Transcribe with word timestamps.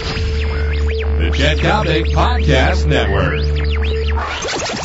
The 0.00 1.30
Chet 1.34 1.58
Coppock 1.58 2.06
Podcast 2.14 2.86
Network. 2.86 3.44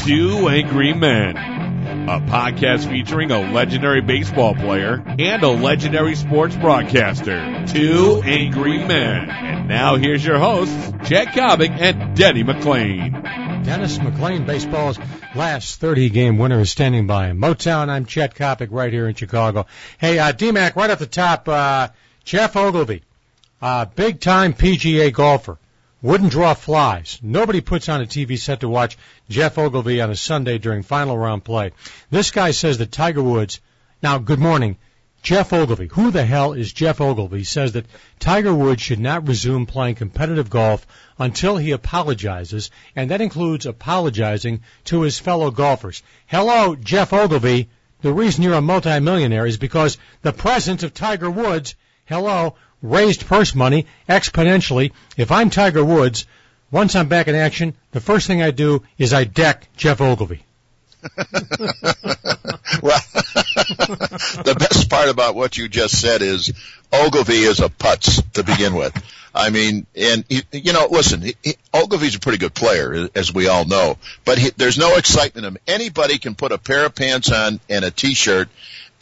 Two 0.06 0.50
Angry 0.50 0.94
Men. 0.94 1.38
A 1.38 2.20
podcast 2.20 2.88
featuring 2.90 3.32
a 3.32 3.40
legendary 3.52 4.02
baseball 4.02 4.54
player 4.54 5.02
and 5.18 5.42
a 5.42 5.50
legendary 5.50 6.16
sports 6.16 6.56
broadcaster. 6.58 7.66
Two 7.68 8.22
Angry 8.26 8.78
Men. 8.86 9.30
And 9.30 9.68
now 9.70 9.96
here's 9.96 10.24
your 10.24 10.38
hosts, 10.38 10.92
Chet 11.08 11.30
Coppock 11.30 11.70
and 11.80 12.16
Denny 12.16 12.44
McLain. 12.44 13.24
Dennis 13.64 13.98
McLain, 13.98 14.46
baseball's 14.46 15.00
last 15.34 15.80
30 15.80 16.10
game 16.10 16.38
winner, 16.38 16.60
is 16.60 16.70
standing 16.70 17.08
by 17.08 17.30
in 17.30 17.40
Motown. 17.40 17.90
I'm 17.90 18.06
Chet 18.06 18.36
Coppock 18.36 18.68
right 18.70 18.92
here 18.92 19.08
in 19.08 19.16
Chicago. 19.16 19.66
Hey, 19.98 20.20
uh, 20.20 20.34
DMAC, 20.34 20.76
right 20.76 20.90
at 20.90 21.00
the 21.00 21.08
top, 21.08 21.48
uh, 21.48 21.88
Geoff 22.26 22.56
Ogilvy, 22.56 23.04
uh, 23.66 23.86
big 23.86 24.20
time 24.20 24.54
PGA 24.54 25.12
golfer. 25.12 25.58
Wouldn't 26.04 26.30
draw 26.30 26.54
flies. 26.54 27.20
Nobody 27.24 27.62
puts 27.62 27.90
on 27.90 28.00
a 28.00 28.06
TV 28.06 28.38
set 28.38 28.60
to 28.60 28.70
watch 28.70 28.96
Geoff 29.28 29.58
Ogilvy 29.58 30.02
on 30.02 30.12
a 30.12 30.16
Sunday 30.16 30.60
during 30.60 30.84
final 30.84 31.18
round 31.18 31.44
play. 31.44 31.72
This 32.12 32.30
guy 32.30 32.52
says 32.52 32.78
that 32.78 32.92
Tiger 32.92 33.24
Woods, 33.24 33.60
now 34.04 34.20
good 34.20 34.38
morning, 34.38 34.78
Geoff 35.24 35.52
Ogilvy. 35.52 35.88
Who 35.88 36.12
the 36.12 36.24
hell 36.24 36.54
is 36.54 36.74
Geoff 36.74 37.02
Ogilvy? 37.02 37.44
Says 37.44 37.72
that 37.72 37.88
Tiger 38.20 38.54
Woods 38.54 38.84
should 38.84 39.00
not 39.00 39.28
resume 39.28 39.66
playing 39.66 39.96
competitive 39.96 40.52
golf 40.52 40.86
until 41.18 41.58
he 41.58 41.72
apologizes, 41.72 42.70
and 42.96 43.10
that 43.10 43.22
includes 43.22 43.66
apologizing 43.66 44.62
to 44.84 45.02
his 45.02 45.18
fellow 45.18 45.50
golfers. 45.50 46.04
Hello, 46.28 46.76
Geoff 46.76 47.14
Ogilvy. 47.14 47.70
The 48.04 48.14
reason 48.14 48.44
you're 48.44 48.54
a 48.54 48.62
multimillionaire 48.62 49.48
is 49.48 49.58
because 49.58 49.98
the 50.22 50.34
presence 50.34 50.84
of 50.84 50.94
Tiger 50.94 51.32
Woods, 51.32 51.74
hello, 52.06 52.54
raised 52.82 53.26
purse 53.28 53.56
money 53.56 53.86
exponentially. 54.08 54.92
If 55.18 55.32
I'm 55.32 55.50
Tiger 55.50 55.84
Woods, 55.84 56.26
once 56.72 56.96
I'm 56.96 57.08
back 57.08 57.28
in 57.28 57.36
action, 57.36 57.74
the 57.92 58.02
first 58.02 58.28
thing 58.28 58.42
I 58.42 58.52
do 58.52 58.84
is 58.98 59.14
I 59.14 59.24
deck 59.24 59.68
Geoff 59.78 60.02
Ogilvy. 60.02 60.44
well, 61.18 63.02
the 64.44 64.56
best 64.58 64.90
part 64.90 65.10
about 65.10 65.36
what 65.36 65.58
you 65.58 65.68
just 65.68 66.00
said 66.02 66.22
is 66.22 66.52
Ogilvy 66.92 67.44
is 67.44 67.60
a 67.60 67.70
putz 67.70 68.24
to 68.34 68.44
begin 68.44 68.76
with. 68.76 68.94
I 69.34 69.50
mean, 69.50 69.86
and 69.96 70.24
you 70.30 70.72
know, 70.72 70.88
listen, 70.90 71.30
Ogilvy's 71.74 72.16
a 72.16 72.20
pretty 72.20 72.38
good 72.38 72.54
player, 72.54 73.10
as 73.14 73.34
we 73.34 73.50
all 73.50 73.66
know, 73.66 73.98
but 74.24 74.38
he, 74.38 74.52
there's 74.56 74.78
no 74.78 74.96
excitement 74.96 75.46
in 75.46 75.54
him. 75.54 75.62
Anybody 75.68 76.18
can 76.18 76.36
put 76.36 76.54
a 76.54 76.58
pair 76.58 76.86
of 76.86 76.96
pants 76.96 77.32
on 77.32 77.60
and 77.70 77.84
a 77.84 77.92
t-shirt, 77.92 78.48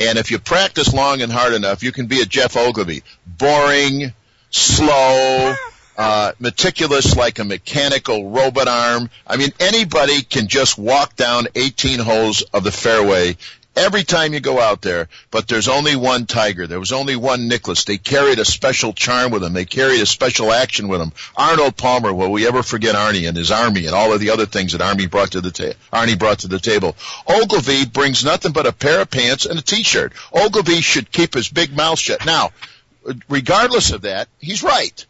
and 0.08 0.18
if 0.18 0.32
you 0.32 0.40
practice 0.40 0.94
long 0.94 1.22
and 1.22 1.32
hard 1.32 1.54
enough, 1.54 1.84
you 1.84 1.92
can 1.92 2.08
be 2.08 2.22
a 2.22 2.26
Geoff 2.26 2.58
Ogilvy. 2.58 3.04
Boring, 3.26 4.14
slow, 4.50 5.56
uh, 5.98 6.32
meticulous 6.40 7.16
like 7.16 7.40
a 7.40 7.44
mechanical 7.44 8.30
robot 8.30 8.68
arm. 8.68 9.10
I 9.28 9.38
mean, 9.38 9.52
anybody 9.60 10.22
can 10.22 10.48
just 10.48 10.78
walk 10.78 11.16
down 11.16 11.48
18 11.56 12.00
holes 12.00 12.42
of 12.54 12.64
the 12.64 12.72
fairway 12.72 13.38
every 13.76 14.04
time 14.04 14.34
you 14.34 14.40
go 14.40 14.60
out 14.60 14.82
there, 14.82 15.10
but 15.32 15.48
there's 15.48 15.68
only 15.68 15.96
one 15.96 16.26
Tiger. 16.26 16.68
There 16.68 16.80
was 16.80 16.92
only 16.92 17.16
one 17.16 17.48
Nicklaus. 17.48 17.86
They 17.86 17.98
carried 17.98 18.40
a 18.40 18.46
special 18.46 18.94
charm 18.94 19.32
with 19.32 19.42
them. 19.42 19.54
They 19.54 19.66
carried 19.66 20.02
a 20.02 20.06
special 20.06 20.52
action 20.52 20.88
with 20.88 21.00
them. 21.00 21.14
Arnold 21.36 21.78
Palmer, 21.78 22.14
will 22.14 22.32
we 22.32 22.48
ever 22.48 22.64
forget 22.64 22.96
Arnie 22.96 23.28
and 23.28 23.38
his 23.38 23.52
army 23.52 23.86
and 23.86 23.96
all 23.96 24.14
of 24.14 24.20
the 24.20 24.32
other 24.32 24.46
things 24.46 24.74
that 24.74 24.82
Arnie 24.82 25.10
brought 25.10 25.32
to 25.32 25.42
the 25.42 25.52
ta- 25.52 25.78
Arnie 25.92 26.18
brought 26.18 26.40
to 26.40 26.48
the 26.48 26.60
table? 26.60 26.96
Ogilvy 27.28 27.86
brings 27.86 28.24
nothing 28.24 28.52
but 28.52 28.68
a 28.68 28.74
pair 28.74 29.02
of 29.02 29.10
pants 29.10 29.46
and 29.46 29.60
a 29.60 29.64
t-shirt. 29.64 30.14
Ogilvy 30.34 30.82
should 30.82 31.12
keep 31.12 31.34
his 31.34 31.50
big 31.50 31.76
mouth 31.76 32.00
shut. 32.00 32.26
Now, 32.26 32.52
regardless 33.30 33.92
of 33.92 34.02
that, 34.02 34.28
he's 34.40 34.64
right. 34.64 35.06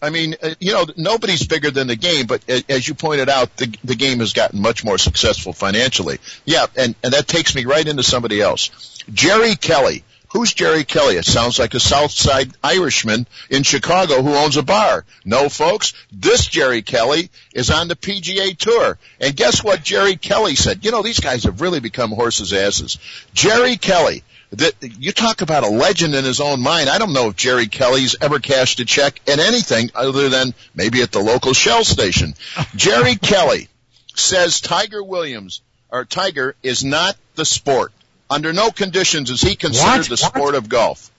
I 0.00 0.10
mean, 0.10 0.36
uh, 0.42 0.54
you 0.60 0.72
know, 0.72 0.86
nobody's 0.96 1.46
bigger 1.46 1.70
than 1.70 1.88
the 1.88 1.96
game, 1.96 2.26
but 2.26 2.42
as 2.68 2.86
you 2.86 2.94
pointed 2.94 3.28
out, 3.28 3.56
the, 3.56 3.76
the 3.84 3.96
game 3.96 4.20
has 4.20 4.32
gotten 4.32 4.60
much 4.60 4.84
more 4.84 4.98
successful 4.98 5.52
financially. 5.52 6.18
Yeah, 6.44 6.66
and, 6.76 6.94
and 7.02 7.12
that 7.12 7.26
takes 7.26 7.54
me 7.54 7.64
right 7.64 7.86
into 7.86 8.02
somebody 8.02 8.40
else. 8.40 8.70
Jerry 9.12 9.56
Kelly. 9.56 10.04
Who's 10.32 10.52
Jerry 10.52 10.84
Kelly? 10.84 11.16
It 11.16 11.24
sounds 11.24 11.58
like 11.58 11.72
a 11.72 11.80
South 11.80 12.10
Side 12.10 12.52
Irishman 12.62 13.26
in 13.48 13.62
Chicago 13.62 14.22
who 14.22 14.34
owns 14.34 14.58
a 14.58 14.62
bar. 14.62 15.06
No, 15.24 15.48
folks, 15.48 15.94
this 16.12 16.46
Jerry 16.46 16.82
Kelly 16.82 17.30
is 17.54 17.70
on 17.70 17.88
the 17.88 17.96
PGA 17.96 18.54
Tour. 18.54 18.98
And 19.20 19.34
guess 19.34 19.64
what 19.64 19.82
Jerry 19.82 20.16
Kelly 20.16 20.54
said? 20.54 20.84
You 20.84 20.90
know, 20.90 21.02
these 21.02 21.20
guys 21.20 21.44
have 21.44 21.62
really 21.62 21.80
become 21.80 22.10
horses' 22.10 22.52
asses. 22.52 22.98
Jerry 23.32 23.78
Kelly, 23.78 24.22
that 24.50 24.74
you 24.98 25.12
talk 25.12 25.42
about 25.42 25.64
a 25.64 25.68
legend 25.68 26.14
in 26.14 26.24
his 26.24 26.40
own 26.40 26.60
mind. 26.60 26.88
I 26.88 26.98
don't 26.98 27.12
know 27.12 27.28
if 27.28 27.36
Jerry 27.36 27.66
Kelly's 27.66 28.16
ever 28.20 28.38
cashed 28.38 28.80
a 28.80 28.84
check 28.84 29.20
at 29.28 29.38
anything 29.38 29.90
other 29.94 30.28
than 30.28 30.54
maybe 30.74 31.02
at 31.02 31.12
the 31.12 31.20
local 31.20 31.52
Shell 31.52 31.84
station. 31.84 32.34
Jerry 32.76 33.16
Kelly 33.16 33.68
says 34.14 34.60
Tiger 34.60 35.02
Williams 35.02 35.60
or 35.90 36.04
Tiger 36.04 36.54
is 36.62 36.84
not 36.84 37.16
the 37.34 37.44
sport. 37.44 37.92
Under 38.30 38.52
no 38.52 38.70
conditions 38.70 39.30
is 39.30 39.40
he 39.40 39.54
considered 39.56 39.98
What? 40.00 40.08
the 40.08 40.16
sport 40.16 40.54
of 40.54 40.68
golf. 40.68 41.10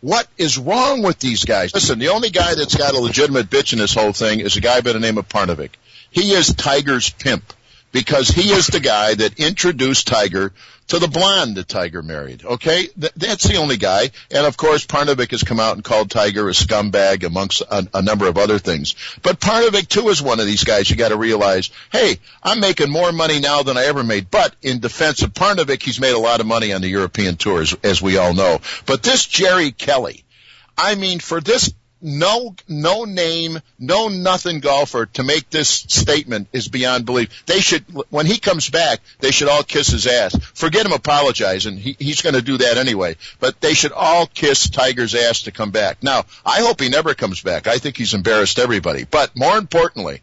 What 0.00 0.28
is 0.36 0.58
wrong 0.58 1.02
with 1.02 1.18
these 1.18 1.44
guys? 1.44 1.74
Listen, 1.74 1.98
the 1.98 2.08
only 2.08 2.30
guy 2.30 2.54
that's 2.54 2.76
got 2.76 2.94
a 2.94 2.98
legitimate 2.98 3.50
bitch 3.50 3.72
in 3.72 3.78
this 3.80 3.94
whole 3.94 4.12
thing 4.12 4.40
is 4.40 4.56
a 4.56 4.60
guy 4.60 4.80
by 4.80 4.92
the 4.92 5.00
name 5.00 5.18
of 5.18 5.28
Parnevik. 5.28 5.70
He 6.10 6.32
is 6.32 6.54
Tiger's 6.54 7.10
pimp 7.10 7.52
because 7.90 8.28
he 8.28 8.52
is 8.52 8.68
the 8.68 8.80
guy 8.80 9.14
that 9.14 9.40
introduced 9.40 10.06
Tiger 10.06 10.52
to 10.88 10.98
the 10.98 11.08
blonde 11.08 11.56
that 11.56 11.68
Tiger 11.68 12.02
married. 12.02 12.44
Okay, 12.44 12.86
Th- 12.86 13.12
that's 13.16 13.44
the 13.44 13.56
only 13.56 13.76
guy. 13.76 14.10
And 14.30 14.46
of 14.46 14.56
course, 14.56 14.86
Parnevik 14.86 15.30
has 15.30 15.42
come 15.42 15.60
out 15.60 15.74
and 15.74 15.84
called 15.84 16.10
Tiger 16.10 16.48
a 16.48 16.52
scumbag 16.52 17.24
amongst 17.24 17.60
a, 17.62 17.86
a 17.94 18.02
number 18.02 18.26
of 18.26 18.38
other 18.38 18.58
things. 18.58 18.94
But 19.22 19.40
Parnevik 19.40 19.88
too 19.88 20.08
is 20.08 20.22
one 20.22 20.40
of 20.40 20.46
these 20.46 20.64
guys. 20.64 20.90
You 20.90 20.96
got 20.96 21.10
to 21.10 21.16
realize, 21.16 21.70
hey, 21.92 22.18
I'm 22.42 22.60
making 22.60 22.90
more 22.90 23.12
money 23.12 23.38
now 23.40 23.62
than 23.62 23.76
I 23.76 23.84
ever 23.84 24.02
made. 24.02 24.30
But 24.30 24.54
in 24.62 24.80
defense 24.80 25.22
of 25.22 25.32
Parnevik, 25.32 25.82
he's 25.82 26.00
made 26.00 26.14
a 26.14 26.18
lot 26.18 26.40
of 26.40 26.46
money 26.46 26.72
on 26.72 26.80
the 26.80 26.88
European 26.88 27.36
tours, 27.36 27.74
as 27.82 28.02
we 28.02 28.16
all 28.16 28.34
know. 28.34 28.60
But 28.86 29.02
this 29.02 29.26
Jerry 29.26 29.72
Kelly, 29.72 30.24
I 30.76 30.94
mean, 30.94 31.18
for 31.18 31.40
this 31.40 31.72
no 32.00 32.54
no 32.68 33.04
name, 33.04 33.58
no 33.78 34.08
nothing 34.08 34.60
golfer 34.60 35.06
to 35.06 35.22
make 35.22 35.50
this 35.50 35.68
statement 35.68 36.48
is 36.52 36.68
beyond 36.68 37.06
belief. 37.06 37.44
They 37.46 37.60
should 37.60 37.84
when 38.10 38.26
he 38.26 38.38
comes 38.38 38.68
back, 38.70 39.00
they 39.20 39.30
should 39.30 39.48
all 39.48 39.62
kiss 39.62 39.88
his 39.88 40.06
ass. 40.06 40.36
Forget 40.54 40.86
him 40.86 40.92
apologizing. 40.92 41.76
He, 41.76 41.96
he's 41.98 42.22
going 42.22 42.34
to 42.34 42.42
do 42.42 42.58
that 42.58 42.76
anyway. 42.78 43.16
But 43.40 43.60
they 43.60 43.74
should 43.74 43.92
all 43.92 44.26
kiss 44.26 44.70
Tiger's 44.70 45.14
ass 45.14 45.42
to 45.42 45.52
come 45.52 45.70
back. 45.70 46.02
Now, 46.02 46.24
I 46.46 46.60
hope 46.60 46.80
he 46.80 46.88
never 46.88 47.14
comes 47.14 47.42
back. 47.42 47.66
I 47.66 47.78
think 47.78 47.96
he's 47.96 48.14
embarrassed 48.14 48.58
everybody. 48.58 49.04
But 49.04 49.36
more 49.36 49.58
importantly, 49.58 50.22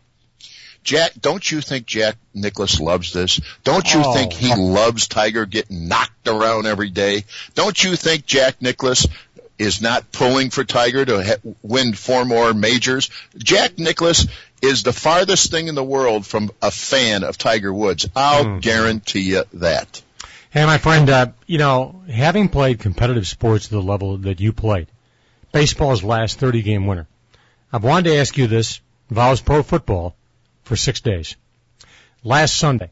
Jack, 0.83 1.13
don't 1.19 1.49
you 1.51 1.61
think 1.61 1.87
Jack 1.87 2.15
Nicklaus 2.35 2.79
loves 2.79 3.11
this? 3.11 3.39
Don't 3.63 3.91
you 3.91 4.01
Oh. 4.05 4.13
think 4.13 4.33
he 4.33 4.53
loves 4.53 5.07
Tiger 5.07 5.47
getting 5.47 5.87
knocked 5.87 6.27
around 6.27 6.67
every 6.67 6.91
day? 6.91 7.25
Don't 7.55 7.83
you 7.83 7.95
think 7.95 8.27
Jack 8.27 8.61
Nicklaus 8.61 9.07
is 9.57 9.81
not 9.81 10.11
pulling 10.11 10.49
for 10.49 10.63
Tiger 10.63 11.05
to 11.05 11.39
win 11.61 11.93
four 11.93 12.25
more 12.25 12.53
majors? 12.53 13.09
Jack 13.37 13.77
Nicklaus 13.79 14.27
is 14.61 14.83
the 14.83 14.93
farthest 14.93 15.51
thing 15.51 15.67
in 15.67 15.75
the 15.75 15.83
world 15.83 16.25
from 16.25 16.51
a 16.61 16.71
fan 16.71 17.23
of 17.23 17.37
Tiger 17.37 17.73
Woods. 17.73 18.07
I'll 18.15 18.43
Hmm. 18.55 18.59
guarantee 18.59 19.21
you 19.21 19.43
that. 19.53 20.01
Hey, 20.49 20.65
my 20.65 20.77
friend, 20.77 21.09
uh, 21.09 21.27
you 21.47 21.57
know, 21.57 22.01
having 22.09 22.49
played 22.49 22.79
competitive 22.79 23.27
sports 23.27 23.67
to 23.67 23.75
the 23.75 23.81
level 23.81 24.17
that 24.19 24.39
you 24.39 24.53
played, 24.53 24.87
baseball's 25.51 26.03
last 26.03 26.39
30 26.39 26.61
game 26.61 26.87
winner, 26.87 27.07
I've 27.73 27.83
wanted 27.83 28.09
to 28.09 28.17
ask 28.17 28.37
you 28.37 28.47
this, 28.47 28.79
involves 29.09 29.41
pro 29.41 29.63
football, 29.63 30.15
for 30.63 30.75
six 30.75 31.01
days. 31.01 31.35
Last 32.23 32.55
Sunday, 32.57 32.89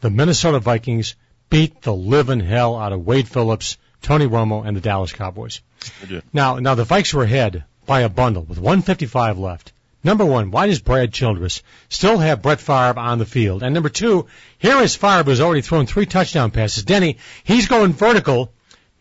the 0.00 0.10
Minnesota 0.10 0.60
Vikings 0.60 1.14
beat 1.50 1.82
the 1.82 1.94
living 1.94 2.40
hell 2.40 2.76
out 2.76 2.92
of 2.92 3.04
Wade 3.06 3.26
Phillips, 3.26 3.76
Tony 4.02 4.26
Romo, 4.26 4.66
and 4.66 4.76
the 4.76 4.80
Dallas 4.80 5.12
Cowboys. 5.12 5.60
Now, 6.32 6.58
now 6.58 6.74
the 6.74 6.84
Vikes 6.84 7.12
were 7.14 7.24
ahead 7.24 7.64
by 7.86 8.00
a 8.00 8.08
bundle 8.08 8.42
with 8.42 8.58
155 8.58 9.38
left. 9.38 9.72
Number 10.04 10.24
one, 10.24 10.52
why 10.52 10.68
does 10.68 10.80
Brad 10.80 11.12
Childress 11.12 11.62
still 11.88 12.18
have 12.18 12.42
Brett 12.42 12.60
Favre 12.60 12.98
on 12.98 13.18
the 13.18 13.26
field? 13.26 13.62
And 13.62 13.74
number 13.74 13.88
two, 13.88 14.26
here 14.58 14.80
is 14.80 14.94
Favre 14.94 15.24
who's 15.24 15.40
already 15.40 15.60
thrown 15.60 15.86
three 15.86 16.06
touchdown 16.06 16.50
passes. 16.52 16.84
Denny, 16.84 17.18
he's 17.42 17.66
going 17.66 17.92
vertical 17.92 18.52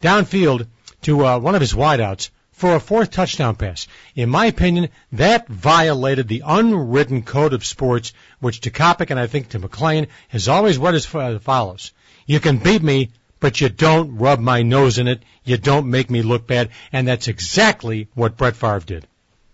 downfield 0.01 0.67
to 1.03 1.25
uh, 1.25 1.39
one 1.39 1.55
of 1.55 1.61
his 1.61 1.73
wideouts 1.73 2.29
for 2.51 2.75
a 2.75 2.79
fourth 2.79 3.11
touchdown 3.11 3.55
pass. 3.55 3.87
In 4.15 4.29
my 4.29 4.47
opinion, 4.47 4.89
that 5.11 5.47
violated 5.47 6.27
the 6.27 6.41
unwritten 6.43 7.21
code 7.21 7.53
of 7.53 7.63
sports, 7.63 8.13
which 8.39 8.61
to 8.61 8.71
Coppock 8.71 9.11
and 9.11 9.19
I 9.19 9.27
think 9.27 9.49
to 9.49 9.59
McLain 9.59 10.07
has 10.29 10.47
always 10.47 10.79
read 10.79 10.95
as 10.95 11.05
follows. 11.05 11.91
You 12.25 12.39
can 12.39 12.57
beat 12.57 12.81
me, 12.81 13.11
but 13.39 13.61
you 13.61 13.69
don't 13.69 14.17
rub 14.17 14.39
my 14.39 14.61
nose 14.61 14.97
in 14.97 15.07
it. 15.07 15.21
You 15.43 15.57
don't 15.57 15.89
make 15.89 16.09
me 16.09 16.21
look 16.21 16.47
bad. 16.47 16.69
And 16.91 17.07
that's 17.07 17.27
exactly 17.27 18.07
what 18.13 18.37
Brett 18.37 18.55
Favre 18.55 18.79
did. 18.79 19.07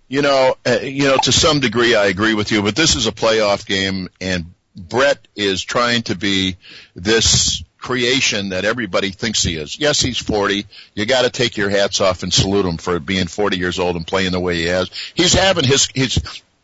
You 0.08 0.22
know, 0.22 0.56
uh, 0.66 0.80
you 0.82 1.06
know, 1.06 1.18
to 1.24 1.32
some 1.32 1.60
degree, 1.60 1.96
I 1.96 2.06
agree 2.06 2.34
with 2.34 2.52
you, 2.52 2.62
but 2.62 2.76
this 2.76 2.96
is 2.96 3.08
a 3.08 3.12
playoff 3.12 3.66
game, 3.66 4.10
and 4.22 4.54
Brett 4.76 5.28
is 5.36 5.64
trying 5.64 6.04
to 6.04 6.16
be 6.16 6.58
this 6.96 7.64
creation 7.78 8.50
that 8.50 8.66
everybody 8.66 9.12
thinks 9.12 9.44
he 9.44 9.56
is. 9.56 9.78
Yes, 9.80 10.00
he's 10.00 10.18
40. 10.18 10.66
You 10.96 11.06
got 11.06 11.24
to 11.24 11.30
take 11.30 11.58
your 11.58 11.70
hats 11.70 12.00
off 12.00 12.24
and 12.24 12.34
salute 12.34 12.66
him 12.66 12.78
for 12.78 13.00
being 13.00 13.28
40 13.28 13.58
years 13.58 13.78
old 13.78 13.96
and 13.96 14.08
playing 14.08 14.32
the 14.32 14.40
way 14.40 14.56
he 14.56 14.66
has. 14.66 14.90
He's 15.14 15.34
having 15.34 15.66
his 15.66 15.90
his 15.94 16.20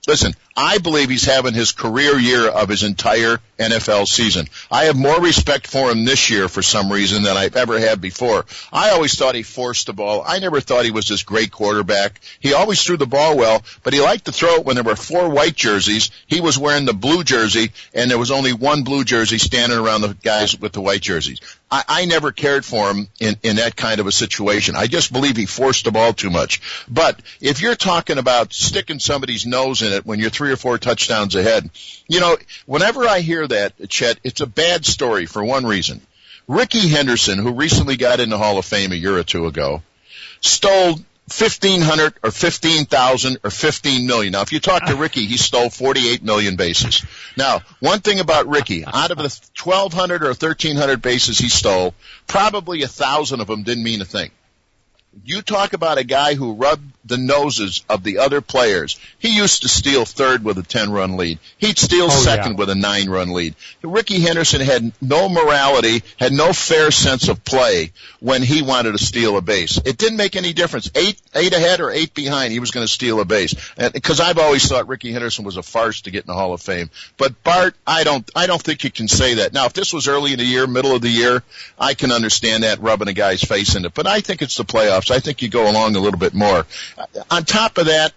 Listen, 0.07 0.33
I 0.55 0.77
believe 0.77 1.09
he's 1.09 1.25
having 1.25 1.53
his 1.53 1.71
career 1.71 2.17
year 2.17 2.47
of 2.47 2.69
his 2.69 2.83
entire 2.83 3.39
NFL 3.59 4.07
season. 4.07 4.47
I 4.71 4.85
have 4.85 4.97
more 4.97 5.19
respect 5.21 5.67
for 5.67 5.91
him 5.91 6.05
this 6.05 6.29
year 6.29 6.47
for 6.47 6.61
some 6.61 6.91
reason 6.91 7.23
than 7.23 7.35
I've 7.35 7.57
ever 7.57 7.79
had 7.79 7.99
before. 7.99 8.45
I 8.71 8.91
always 8.91 9.15
thought 9.15 9.35
he 9.35 9.43
forced 9.43 9.87
the 9.87 9.93
ball. 9.93 10.23
I 10.25 10.39
never 10.39 10.61
thought 10.61 10.85
he 10.85 10.91
was 10.91 11.07
this 11.07 11.23
great 11.23 11.51
quarterback. 11.51 12.21
He 12.39 12.53
always 12.53 12.81
threw 12.81 12.97
the 12.97 13.05
ball 13.05 13.37
well, 13.37 13.61
but 13.83 13.93
he 13.93 13.99
liked 13.99 14.25
to 14.25 14.31
throw 14.31 14.55
it 14.55 14.65
when 14.65 14.75
there 14.75 14.83
were 14.83 14.95
four 14.95 15.29
white 15.29 15.55
jerseys. 15.55 16.11
He 16.27 16.39
was 16.39 16.57
wearing 16.57 16.85
the 16.85 16.93
blue 16.93 17.23
jersey, 17.23 17.71
and 17.93 18.09
there 18.09 18.17
was 18.17 18.31
only 18.31 18.53
one 18.53 18.83
blue 18.83 19.03
jersey 19.03 19.37
standing 19.37 19.77
around 19.77 20.01
the 20.01 20.13
guys 20.23 20.57
with 20.57 20.71
the 20.71 20.81
white 20.81 21.01
jerseys. 21.01 21.39
I, 21.71 21.83
I 21.88 22.06
never 22.06 22.31
cared 22.31 22.66
for 22.66 22.89
him 22.89 23.07
in, 23.19 23.38
in 23.44 23.56
that 23.57 23.75
kind 23.75 24.00
of 24.00 24.07
a 24.07 24.12
situation. 24.12 24.75
I 24.75 24.88
just 24.88 25.13
believe 25.13 25.38
he 25.38 25.45
forced 25.45 25.86
the 25.86 25.92
ball 25.92 26.13
too 26.13 26.30
much. 26.30 26.62
But 26.88 27.21
if 27.39 27.62
you're 27.62 27.75
talking 27.75 28.18
about 28.18 28.54
sticking 28.54 29.00
somebody's 29.00 29.45
nose 29.45 29.81
in 29.81 29.94
it 29.94 30.06
when 30.06 30.19
you're 30.19 30.30
three 30.30 30.51
or 30.51 30.57
four 30.57 30.77
touchdowns 30.77 31.36
ahead, 31.36 31.69
you 32.07 32.19
know, 32.19 32.38
whenever 32.66 33.07
I 33.07 33.19
hear 33.19 33.48
that, 33.48 33.89
Chet, 33.89 34.19
it's 34.24 34.42
a 34.42 34.48
bad 34.48 34.86
story 34.86 35.25
for 35.25 35.44
one 35.44 35.66
reason. 35.66 36.01
Rickey 36.48 36.88
Henderson, 36.88 37.38
who 37.38 37.54
recently 37.54 37.95
got 37.95 38.19
in 38.19 38.30
the 38.30 38.38
Hall 38.38 38.57
of 38.57 38.66
Fame 38.66 38.92
a 38.92 38.95
year 38.95 39.16
or 39.16 39.24
two 39.24 39.45
ago, 39.45 39.83
stole 40.42 41.00
fifteen 41.29 41.81
hundred 41.81 42.13
or 42.23 42.31
fifteen 42.31 42.85
thousand 42.85 43.39
or 43.43 43.49
fifteen 43.49 44.07
million. 44.07 44.33
Now, 44.33 44.41
if 44.41 44.51
you 44.51 44.59
talk 44.59 44.85
to 44.85 44.95
Rickey, 44.97 45.25
he 45.25 45.37
stole 45.37 45.69
forty-eight 45.69 46.23
million 46.23 46.55
bases. 46.55 47.05
Now, 47.37 47.61
one 47.79 47.99
thing 47.99 48.19
about 48.19 48.47
Rickey, 48.47 48.85
out 48.85 49.11
of 49.11 49.17
the 49.17 49.39
twelve 49.53 49.93
hundred 49.93 50.23
or 50.23 50.33
thirteen 50.33 50.75
hundred 50.75 51.01
bases 51.01 51.37
he 51.37 51.49
stole, 51.49 51.93
probably 52.27 52.83
a 52.83 52.87
thousand 52.87 53.41
of 53.41 53.47
them 53.47 53.63
didn't 53.63 53.83
mean 53.83 54.01
a 54.01 54.05
thing. 54.05 54.31
You 55.24 55.42
talk 55.42 55.74
about 55.74 55.98
a 55.98 56.04
guy 56.04 56.33
who 56.36 56.54
rubbed 56.54 56.92
the 57.06 57.18
noses 57.18 57.83
of 57.89 58.04
the 58.04 58.19
other 58.19 58.39
players. 58.42 59.00
He 59.18 59.30
used 59.36 59.63
to 59.63 59.68
steal 59.68 60.06
third 60.06 60.44
with 60.44 60.57
a 60.60 60.63
10 60.63 60.92
run 60.92 61.18
lead. 61.18 61.39
He'd 61.57 61.77
steal 61.80 62.06
Oh, 62.06 62.10
second 62.10 62.51
yeah. 62.54 62.57
with 62.57 62.69
a 62.69 62.75
9 62.75 63.10
run 63.10 63.31
lead. 63.33 63.56
Rickey 63.81 64.19
Henderson 64.19 64.62
had 64.62 64.92
no 65.01 65.27
morality, 65.27 66.04
had 66.19 66.33
no 66.33 66.54
fair 66.54 66.92
sense 66.92 67.27
of 67.27 67.44
play 67.44 67.92
when 68.19 68.44
he 68.44 68.62
wanted 68.62 68.92
to 68.92 69.04
steal 69.04 69.38
a 69.38 69.42
base. 69.42 69.80
It 69.83 69.98
didn't 69.98 70.18
make 70.18 70.36
any 70.36 70.54
difference. 70.54 70.92
Eight, 70.94 71.19
eight 71.33 71.54
ahead 71.54 71.80
or 71.80 71.89
eight 71.89 72.13
behind, 72.13 72.51
he 72.54 72.60
was 72.60 72.71
going 72.71 72.86
to 72.86 72.92
steal 72.92 73.19
a 73.19 73.25
base. 73.25 73.56
Because 73.94 74.19
I've 74.19 74.38
always 74.38 74.68
thought 74.68 74.88
Rickey 74.88 75.12
Henderson 75.12 75.45
was 75.45 75.57
a 75.57 75.63
farce 75.63 76.01
to 76.01 76.12
get 76.12 76.24
in 76.24 76.27
the 76.27 76.33
Hall 76.36 76.54
of 76.54 76.62
Fame. 76.62 76.89
But 77.18 77.44
Bart, 77.44 77.75
I 77.88 78.04
don't, 78.04 78.30
I 78.36 78.45
don't 78.45 78.62
think 78.62 78.83
you 78.83 78.92
can 78.92 79.07
say 79.07 79.36
that. 79.36 79.54
Now, 79.54 79.66
if 79.66 79.74
this 79.74 79.94
was 79.94 80.07
early 80.07 80.33
in 80.33 80.38
the 80.39 80.45
year, 80.45 80.68
middle 80.68 80.95
of 80.95 81.01
the 81.01 81.10
year, 81.10 81.44
I 81.80 81.95
can 81.95 82.12
understand 82.12 82.63
that 82.63 82.81
rubbing 82.81 83.07
a 83.07 83.13
guy's 83.13 83.42
face 83.42 83.75
in 83.75 83.86
it. 83.86 83.94
But 83.95 84.06
I 84.06 84.19
think 84.21 84.42
it's 84.44 84.57
the 84.57 84.66
playoffs. 84.66 85.08
I 85.11 85.19
think 85.19 85.41
you 85.41 85.50
go 85.50 85.69
along 85.69 85.95
a 85.95 86.00
little 86.00 86.19
bit 86.19 86.33
more. 86.33 86.65
On 87.31 87.44
top 87.44 87.77
of 87.77 87.88
that, 87.88 88.13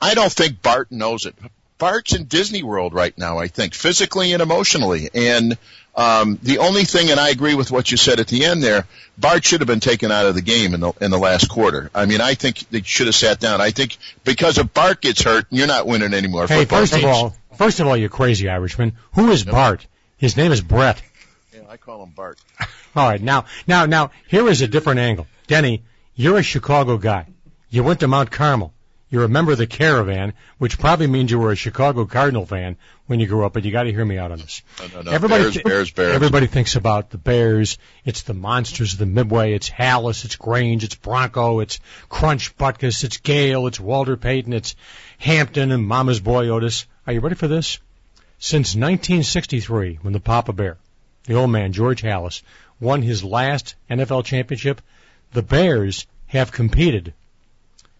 I 0.00 0.14
don't 0.14 0.32
think 0.32 0.62
Bart 0.62 0.90
knows 0.90 1.26
it. 1.26 1.34
Bart's 1.78 2.14
in 2.14 2.24
Disney 2.24 2.62
World 2.62 2.92
right 2.92 3.16
now, 3.16 3.38
I 3.38 3.48
think, 3.48 3.74
physically 3.74 4.32
and 4.34 4.42
emotionally. 4.42 5.08
And 5.14 5.56
um, 5.96 6.38
the 6.42 6.58
only 6.58 6.84
thing, 6.84 7.10
and 7.10 7.18
I 7.18 7.30
agree 7.30 7.54
with 7.54 7.70
what 7.70 7.90
you 7.90 7.96
said 7.96 8.20
at 8.20 8.28
the 8.28 8.44
end 8.44 8.62
there, 8.62 8.86
Bart 9.18 9.44
should 9.44 9.60
have 9.60 9.66
been 9.66 9.80
taken 9.80 10.12
out 10.12 10.26
of 10.26 10.34
the 10.34 10.42
game 10.42 10.74
in 10.74 10.80
the 10.80 10.92
in 11.00 11.10
the 11.10 11.18
last 11.18 11.48
quarter. 11.48 11.90
I 11.94 12.06
mean, 12.06 12.20
I 12.20 12.34
think 12.34 12.68
they 12.70 12.82
should 12.82 13.06
have 13.06 13.14
sat 13.14 13.40
down. 13.40 13.60
I 13.60 13.70
think 13.70 13.96
because 14.24 14.58
if 14.58 14.72
Bart 14.72 15.00
gets 15.00 15.22
hurt, 15.22 15.46
you're 15.50 15.66
not 15.66 15.86
winning 15.86 16.14
anymore. 16.14 16.46
Hey, 16.46 16.60
football 16.60 16.78
first 16.78 16.94
of 16.94 17.04
all, 17.04 17.36
first 17.56 17.80
of 17.80 17.86
all, 17.86 17.96
you're 17.96 18.08
crazy 18.10 18.48
Irishman. 18.48 18.92
Who 19.14 19.30
is 19.30 19.44
Bart? 19.44 19.86
His 20.18 20.36
name 20.36 20.52
is 20.52 20.60
Brett. 20.60 21.02
yeah, 21.54 21.62
I 21.68 21.78
call 21.78 22.02
him 22.02 22.10
Bart. 22.10 22.38
All 22.96 23.08
right, 23.08 23.22
now, 23.22 23.46
now, 23.66 23.86
now, 23.86 24.10
here 24.26 24.48
is 24.48 24.62
a 24.62 24.68
different 24.68 24.98
angle. 24.98 25.26
Denny, 25.46 25.82
you're 26.14 26.38
a 26.38 26.42
Chicago 26.42 26.98
guy. 26.98 27.26
You 27.68 27.84
went 27.84 28.00
to 28.00 28.08
Mount 28.08 28.30
Carmel. 28.30 28.74
You're 29.10 29.24
a 29.24 29.28
member 29.28 29.50
of 29.50 29.58
the 29.58 29.66
caravan, 29.66 30.34
which 30.58 30.78
probably 30.78 31.08
means 31.08 31.32
you 31.32 31.38
were 31.40 31.50
a 31.50 31.56
Chicago 31.56 32.04
Cardinal 32.06 32.46
fan 32.46 32.76
when 33.06 33.18
you 33.18 33.26
grew 33.26 33.44
up, 33.44 33.52
but 33.52 33.64
you 33.64 33.72
got 33.72 33.82
to 33.82 33.92
hear 33.92 34.04
me 34.04 34.18
out 34.18 34.30
on 34.30 34.38
this. 34.38 34.62
No, 34.78 34.86
no, 34.86 35.02
no. 35.02 35.10
Everybody, 35.10 35.42
Bears, 35.42 35.62
Bears, 35.64 35.90
Bears. 35.90 36.14
everybody 36.14 36.46
thinks 36.46 36.76
about 36.76 37.10
the 37.10 37.18
Bears. 37.18 37.76
It's 38.04 38.22
the 38.22 38.34
monsters 38.34 38.92
of 38.92 39.00
the 39.00 39.06
Midway. 39.06 39.54
It's 39.54 39.68
Halas. 39.68 40.24
It's 40.24 40.36
Grange. 40.36 40.84
It's 40.84 40.94
Bronco. 40.94 41.58
It's 41.58 41.80
Crunch 42.08 42.56
Butkus. 42.56 43.02
It's 43.02 43.16
Gale. 43.16 43.66
It's 43.66 43.80
Walter 43.80 44.16
Payton. 44.16 44.52
It's 44.52 44.76
Hampton 45.18 45.72
and 45.72 45.84
Mama's 45.84 46.20
Boy 46.20 46.48
Otis. 46.48 46.86
Are 47.04 47.12
you 47.12 47.18
ready 47.18 47.34
for 47.34 47.48
this? 47.48 47.80
Since 48.38 48.76
1963, 48.76 49.98
when 50.02 50.12
the 50.12 50.20
Papa 50.20 50.52
Bear, 50.52 50.78
the 51.24 51.34
old 51.34 51.50
man 51.50 51.72
George 51.72 52.02
Halas, 52.02 52.42
won 52.78 53.02
his 53.02 53.24
last 53.24 53.74
NFL 53.90 54.24
championship, 54.24 54.80
the 55.32 55.42
Bears 55.42 56.06
have 56.26 56.52
competed 56.52 57.14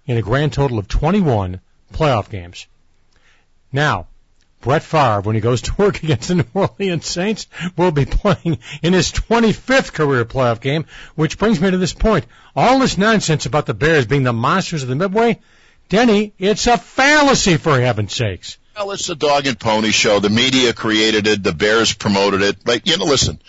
in 0.07 0.17
a 0.17 0.23
grand 0.23 0.53
total 0.53 0.79
of 0.79 0.89
21 0.89 1.61
playoff 1.93 2.31
games. 2.31 2.67
Now, 3.73 4.07
Brett 4.61 4.83
Favre, 4.83 5.23
when 5.23 5.35
he 5.35 5.41
goes 5.41 5.63
to 5.63 5.75
work 5.77 6.03
against 6.03 6.29
the 6.29 6.35
New 6.37 6.45
Orleans 6.55 7.07
Saints, 7.07 7.47
will 7.77 7.93
be 7.93 8.05
playing 8.05 8.59
in 8.83 8.93
his 8.93 9.11
25th 9.13 9.93
career 9.93 10.25
playoff 10.25 10.61
game, 10.61 10.87
which 11.15 11.39
brings 11.39 11.61
me 11.61 11.71
to 11.71 11.79
this 11.79 11.95
point. 11.95 12.27
All 12.55 12.79
this 12.79 12.99
nonsense 12.99 13.47
about 13.47 13.67
the 13.67 13.75
Bears 13.75 14.07
being 14.07 14.25
the 14.25 14.33
monsters 14.33 14.83
of 14.83 14.89
the 14.89 14.97
Midway, 14.97 15.41
Denny, 15.89 16.35
it's 16.39 16.67
a 16.67 16.79
fallacy 16.79 17.57
for 17.57 17.81
heaven's 17.81 18.15
sakes. 18.15 18.59
Well, 18.77 18.93
it's 18.93 19.09
a 19.09 19.15
dog 19.15 19.47
and 19.47 19.59
pony 19.59 19.91
show. 19.91 20.21
The 20.21 20.31
media 20.31 20.73
created 20.73 21.27
it. 21.27 21.43
The 21.43 21.53
Bears 21.53 21.93
promoted 21.93 22.43
it. 22.43 22.59
But 22.65 22.87
you 22.87 22.97
know, 22.97 23.05
listen. 23.05 23.41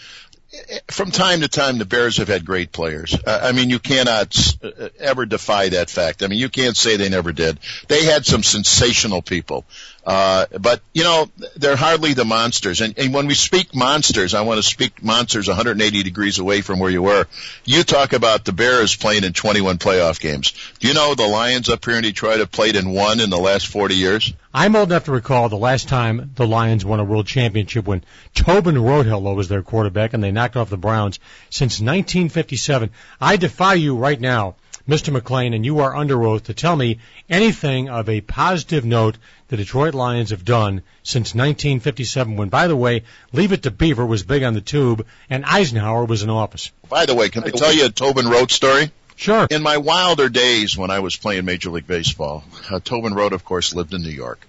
From 0.89 1.11
time 1.11 1.41
to 1.41 1.47
time, 1.47 1.77
the 1.77 1.85
Bears 1.85 2.17
have 2.17 2.27
had 2.27 2.45
great 2.45 2.71
players. 2.71 3.15
Uh, 3.15 3.39
I 3.43 3.51
mean, 3.51 3.69
you 3.69 3.79
cannot 3.79 4.35
uh, 4.63 4.89
ever 4.99 5.25
defy 5.25 5.69
that 5.69 5.89
fact. 5.89 6.23
I 6.23 6.27
mean, 6.27 6.39
you 6.39 6.49
can't 6.49 6.75
say 6.75 6.97
they 6.97 7.09
never 7.09 7.31
did. 7.31 7.59
They 7.87 8.05
had 8.05 8.25
some 8.25 8.43
sensational 8.43 9.21
people. 9.21 9.65
Uh, 10.05 10.45
but 10.59 10.81
you 10.93 11.03
know, 11.03 11.29
they're 11.55 11.75
hardly 11.75 12.13
the 12.13 12.25
monsters. 12.25 12.81
And, 12.81 12.97
and 12.97 13.13
when 13.13 13.27
we 13.27 13.35
speak 13.35 13.75
monsters, 13.75 14.33
I 14.33 14.41
want 14.41 14.57
to 14.57 14.63
speak 14.63 15.03
monsters 15.03 15.47
180 15.47 16.03
degrees 16.03 16.39
away 16.39 16.61
from 16.61 16.79
where 16.79 16.89
you 16.89 17.03
were. 17.03 17.27
You 17.65 17.83
talk 17.83 18.13
about 18.13 18.43
the 18.43 18.51
Bears 18.51 18.95
playing 18.95 19.23
in 19.23 19.33
21 19.33 19.77
playoff 19.77 20.19
games. 20.19 20.53
Do 20.79 20.87
you 20.87 20.93
know 20.93 21.13
the 21.13 21.27
Lions 21.27 21.69
up 21.69 21.85
here 21.85 21.95
in 21.95 22.03
Detroit 22.03 22.39
have 22.39 22.51
played 22.51 22.75
in 22.75 22.89
one 22.89 23.19
in 23.19 23.29
the 23.29 23.37
last 23.37 23.67
40 23.67 23.95
years? 23.95 24.33
I'm 24.53 24.75
old 24.75 24.89
enough 24.89 25.05
to 25.05 25.11
recall 25.11 25.49
the 25.49 25.55
last 25.55 25.87
time 25.87 26.31
the 26.35 26.47
Lions 26.47 26.83
won 26.83 26.99
a 26.99 27.05
world 27.05 27.27
championship 27.27 27.85
when 27.85 28.03
Tobin 28.33 28.75
Roadhill 28.75 29.35
was 29.35 29.47
their 29.47 29.61
quarterback 29.61 30.13
and 30.13 30.23
they 30.23 30.31
knocked 30.31 30.57
off 30.57 30.69
the 30.69 30.77
Browns 30.77 31.19
since 31.49 31.79
1957. 31.79 32.89
I 33.21 33.37
defy 33.37 33.75
you 33.75 33.95
right 33.95 34.19
now, 34.19 34.55
Mr. 34.91 35.17
McLain, 35.17 35.55
and 35.55 35.65
you 35.65 35.79
are 35.79 35.95
under 35.95 36.21
oath 36.25 36.43
to 36.43 36.53
tell 36.53 36.75
me 36.75 36.99
anything 37.29 37.87
of 37.87 38.09
a 38.09 38.19
positive 38.19 38.83
note 38.83 39.17
the 39.47 39.55
Detroit 39.55 39.93
Lions 39.93 40.31
have 40.31 40.43
done 40.43 40.81
since 41.01 41.33
1957 41.33 42.35
when, 42.35 42.49
by 42.49 42.67
the 42.67 42.75
way, 42.75 43.03
Leave 43.31 43.53
It 43.53 43.63
to 43.63 43.71
Beaver 43.71 44.05
was 44.05 44.23
big 44.23 44.43
on 44.43 44.53
the 44.53 44.59
tube 44.59 45.07
and 45.29 45.45
Eisenhower 45.45 46.03
was 46.03 46.23
in 46.23 46.29
office. 46.29 46.73
By 46.89 47.05
the 47.05 47.15
way, 47.15 47.29
can 47.29 47.45
I 47.45 47.51
tell 47.51 47.71
you 47.71 47.85
a 47.85 47.89
Tobin 47.89 48.27
Rote 48.27 48.51
story? 48.51 48.91
Sure. 49.15 49.47
In 49.49 49.63
my 49.63 49.77
wilder 49.77 50.27
days 50.27 50.75
when 50.75 50.91
I 50.91 50.99
was 50.99 51.15
playing 51.15 51.45
Major 51.45 51.69
League 51.69 51.87
Baseball, 51.87 52.43
uh, 52.69 52.81
Tobin 52.83 53.13
Rote, 53.13 53.31
of 53.31 53.45
course, 53.45 53.73
lived 53.73 53.93
in 53.93 54.01
New 54.01 54.09
York. 54.09 54.45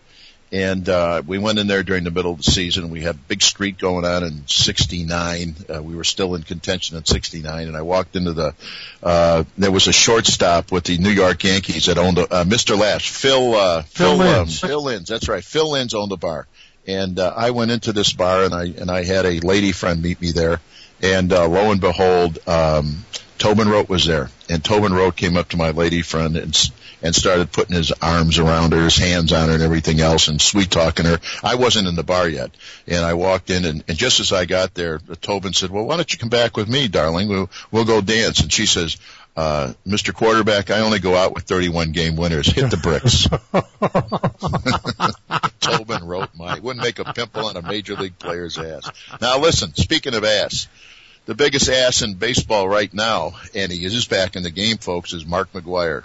And 0.53 0.87
uh, 0.87 1.23
we 1.27 1.39
went 1.39 1.59
in 1.59 1.67
there 1.67 1.83
during 1.83 2.05
the 2.05 2.11
middle 2.11 2.33
of 2.33 2.37
the 2.37 2.51
season. 2.51 2.91
We 2.91 3.01
had 3.01 3.15
a 3.15 3.19
big 3.19 3.41
streak 3.41 3.79
going 3.79 4.05
on 4.05 4.23
in 4.23 4.47
'69. 4.47 5.57
Uh, 5.75 5.83
we 5.83 5.97
were 5.97 6.05
still 6.05 6.35
in 6.35 6.43
contention 6.43 6.99
in 6.99 7.07
'69, 7.07 7.69
and 7.69 7.75
I 7.75 7.81
walked 7.81 8.17
into 8.17 8.35
the. 8.35 8.55
Uh, 9.03 9.45
there 9.57 9.71
was 9.71 9.89
a 9.89 9.93
shortstop 9.93 10.71
with 10.71 10.85
the 10.85 10.99
New 10.99 11.11
York 11.11 11.43
Yankees 11.43 11.87
that 11.87 11.97
owned 11.97 12.19
a, 12.19 12.31
uh, 12.31 12.45
Mr. 12.45 12.79
Lash, 12.79 13.09
Phil. 13.09 13.55
Uh, 13.55 13.83
Phil 13.83 14.11
um, 14.11 14.19
Linz. 14.19 14.61
Phil 14.61 14.85
Linz. 14.85 15.09
That's 15.09 15.27
right. 15.27 15.43
Phil 15.43 15.71
Linz 15.71 15.95
owned 15.95 16.11
the 16.11 16.19
bar, 16.19 16.47
and 16.87 17.19
uh, 17.19 17.33
I 17.35 17.53
went 17.53 17.71
into 17.71 17.95
this 17.95 18.13
bar, 18.13 18.45
and 18.45 18.53
I 18.53 18.65
and 18.65 18.91
I 18.91 19.05
had 19.05 19.25
a 19.25 19.41
lady 19.41 19.73
friend 19.73 20.03
meet 20.03 20.21
me 20.21 20.33
there, 20.33 20.61
and 21.01 21.33
uh, 21.33 21.49
lo 21.49 21.71
and 21.71 21.81
behold, 21.81 22.47
um, 22.47 23.07
Tobin 23.43 23.69
Rote 23.69 23.89
was 23.89 24.05
there, 24.05 24.31
and 24.49 24.65
Tobin 24.65 24.95
Rote 24.95 25.17
came 25.17 25.37
up 25.37 25.49
to 25.49 25.57
my 25.57 25.73
lady 25.73 26.03
friend 26.03 26.37
and 26.37 26.55
s- 26.55 26.71
and 27.03 27.13
started 27.13 27.51
putting 27.51 27.75
his 27.75 27.91
arms 28.01 28.39
around 28.39 28.73
her, 28.73 28.85
his 28.85 28.97
hands 28.97 29.33
on 29.33 29.49
her, 29.49 29.55
and 29.55 29.63
everything 29.65 30.01
else, 30.01 30.29
and 30.29 30.41
sweet 30.41 30.71
talking 30.71 31.07
her. 31.07 31.19
I 31.43 31.57
wasn't 31.57 31.89
in 31.89 31.97
the 31.97 32.05
bar 32.05 32.29
yet, 32.29 32.53
and 32.87 33.05
I 33.05 33.15
walked 33.15 33.51
in, 33.51 33.65
and, 33.65 33.83
and 33.89 33.99
just 33.99 34.21
as 34.21 34.33
I 34.33 34.45
got 34.45 34.75
there, 34.75 35.01
Tobin 35.23 35.55
said, 35.55 35.71
"Well, 35.71 35.85
why 35.85 35.97
don't 35.97 36.13
you 36.13 36.21
come 36.21 36.29
back 36.29 36.57
with 36.57 36.69
me, 36.69 36.87
darling? 36.87 37.27
We'll 37.27 37.51
we'll 37.73 37.85
go 37.85 38.01
dance." 38.01 38.41
And 38.41 38.53
she 38.53 38.67
says. 38.67 38.97
Uh, 39.35 39.73
Mr. 39.87 40.13
Quarterback, 40.13 40.71
I 40.71 40.81
only 40.81 40.99
go 40.99 41.17
out 41.17 41.35
with 41.35 41.45
31 41.45 41.93
game 41.93 42.17
winners. 42.17 42.49
Hit 42.49 42.71
the 42.71 42.77
bricks. 42.77 43.27
Tobin 45.61 46.05
Rote 46.05 46.29
my, 46.37 46.59
wouldn't 46.59 46.85
make 46.85 46.99
a 46.99 47.15
pimple 47.15 47.47
on 47.47 47.57
a 47.57 47.63
major 47.63 47.95
league 47.95 48.19
player's 48.19 48.59
ass. 48.59 48.91
Now 49.23 49.39
listen, 49.39 49.75
speaking 49.75 50.13
of 50.15 50.25
ass, 50.25 50.69
the 51.27 51.35
biggest 51.35 51.69
ass 51.69 52.03
in 52.03 52.15
baseball 52.15 52.69
right 52.69 52.93
now, 52.93 53.33
and 53.55 53.71
he 53.71 53.85
is 53.85 54.07
back 54.07 54.37
in 54.37 54.43
the 54.43 54.51
game, 54.51 54.79
folks, 54.79 55.13
is 55.13 55.25
Mark 55.25 55.53
McGwire. 55.53 56.05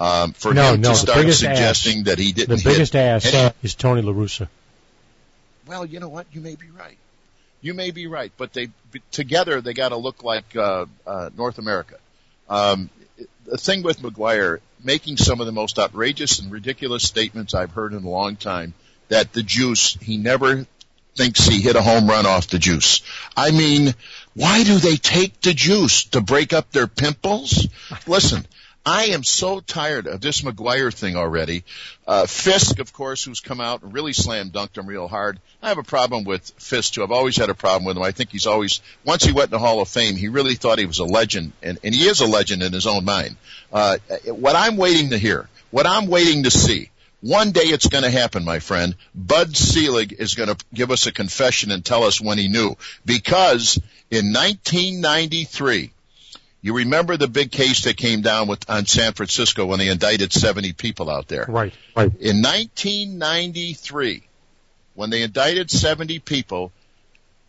Um, 0.00 0.32
for 0.32 0.54
No, 0.54 0.74
him 0.74 0.80
no, 0.80 0.90
to 0.90 0.96
start 0.96 1.30
suggesting 1.32 1.98
ass- 1.98 2.04
that 2.06 2.18
he 2.18 2.32
didn't 2.32 2.56
the 2.56 2.64
biggest 2.64 2.94
hit 2.94 3.00
ass 3.00 3.26
any- 3.34 3.54
is 3.62 3.74
Tony 3.74 4.00
La 4.02 4.12
Russa. 4.12 4.48
well, 5.66 5.84
you 5.84 6.00
know 6.00 6.08
what? 6.08 6.26
You 6.32 6.40
may 6.40 6.54
be 6.56 6.70
right. 6.70 6.96
You 7.60 7.74
may 7.74 7.90
be 7.90 8.06
right, 8.06 8.32
but 8.38 8.54
they 8.54 8.70
together 9.12 9.60
they 9.60 9.74
got 9.74 9.90
to 9.90 9.96
look 9.96 10.24
like 10.24 10.56
uh, 10.56 10.86
uh, 11.06 11.28
North 11.36 11.58
America. 11.58 11.96
Um, 12.48 12.88
the 13.44 13.58
thing 13.58 13.82
with 13.82 14.00
McGwire 14.00 14.60
making 14.82 15.18
some 15.18 15.40
of 15.40 15.46
the 15.46 15.52
most 15.52 15.78
outrageous 15.78 16.38
and 16.38 16.50
ridiculous 16.50 17.02
statements 17.02 17.52
I've 17.52 17.70
heard 17.72 17.92
in 17.92 18.02
a 18.02 18.08
long 18.08 18.36
time 18.36 18.72
that 19.08 19.34
the 19.34 19.42
juice, 19.42 19.98
he 20.00 20.16
never 20.16 20.66
thinks 21.16 21.46
he 21.46 21.60
hit 21.60 21.76
a 21.76 21.82
home 21.82 22.06
run 22.06 22.26
off 22.26 22.48
the 22.48 22.58
juice. 22.58 23.02
I 23.36 23.50
mean, 23.50 23.94
why 24.34 24.64
do 24.64 24.78
they 24.78 24.96
take 24.96 25.40
the 25.40 25.54
juice 25.54 26.04
to 26.06 26.20
break 26.20 26.52
up 26.52 26.70
their 26.70 26.86
pimples? 26.86 27.68
Listen, 28.06 28.46
I 28.84 29.06
am 29.06 29.24
so 29.24 29.60
tired 29.60 30.06
of 30.06 30.20
this 30.20 30.40
McGwire 30.40 30.92
thing 30.92 31.14
already. 31.14 31.64
Uh, 32.06 32.26
Fisk, 32.26 32.78
of 32.78 32.92
course, 32.92 33.22
who's 33.22 33.40
come 33.40 33.60
out 33.60 33.82
and 33.82 33.92
really 33.92 34.12
slam 34.12 34.50
dunked 34.50 34.78
him 34.78 34.86
real 34.86 35.06
hard. 35.06 35.38
I 35.62 35.68
have 35.68 35.78
a 35.78 35.82
problem 35.82 36.24
with 36.24 36.50
Fisk 36.56 36.94
too. 36.94 37.02
I've 37.02 37.12
always 37.12 37.36
had 37.36 37.50
a 37.50 37.54
problem 37.54 37.84
with 37.84 37.96
him. 37.96 38.02
I 38.02 38.12
think 38.12 38.30
he's 38.30 38.46
always, 38.46 38.80
once 39.04 39.22
he 39.22 39.32
went 39.32 39.48
in 39.48 39.50
the 39.50 39.58
Hall 39.58 39.80
of 39.80 39.88
Fame, 39.88 40.16
he 40.16 40.28
really 40.28 40.54
thought 40.54 40.78
he 40.78 40.86
was 40.86 40.98
a 40.98 41.04
legend, 41.04 41.52
and, 41.62 41.78
and 41.84 41.94
he 41.94 42.08
is 42.08 42.20
a 42.20 42.26
legend 42.26 42.62
in 42.62 42.72
his 42.72 42.86
own 42.86 43.04
mind. 43.04 43.36
Uh, 43.72 43.98
what 44.26 44.56
I'm 44.56 44.76
waiting 44.76 45.10
to 45.10 45.18
hear, 45.18 45.48
what 45.70 45.86
I'm 45.86 46.06
waiting 46.06 46.44
to 46.44 46.50
see, 46.50 46.89
one 47.20 47.52
day 47.52 47.62
it's 47.62 47.88
going 47.88 48.04
to 48.04 48.10
happen, 48.10 48.44
my 48.44 48.60
friend. 48.60 48.94
Bud 49.14 49.56
Selig 49.56 50.14
is 50.18 50.34
going 50.34 50.48
to 50.48 50.64
give 50.72 50.90
us 50.90 51.06
a 51.06 51.12
confession 51.12 51.70
and 51.70 51.84
tell 51.84 52.04
us 52.04 52.20
when 52.20 52.38
he 52.38 52.48
knew. 52.48 52.76
Because 53.04 53.76
in 54.10 54.32
1993, 54.32 55.92
you 56.62 56.76
remember 56.76 57.16
the 57.16 57.28
big 57.28 57.50
case 57.50 57.84
that 57.84 57.96
came 57.96 58.22
down 58.22 58.48
with 58.48 58.68
on 58.68 58.86
San 58.86 59.12
Francisco 59.12 59.66
when 59.66 59.78
they 59.78 59.88
indicted 59.88 60.32
70 60.32 60.72
people 60.74 61.10
out 61.10 61.28
there. 61.28 61.46
Right, 61.48 61.72
right. 61.96 62.12
In 62.20 62.42
1993, 62.42 64.22
when 64.94 65.10
they 65.10 65.22
indicted 65.22 65.70
70 65.70 66.18
people, 66.18 66.72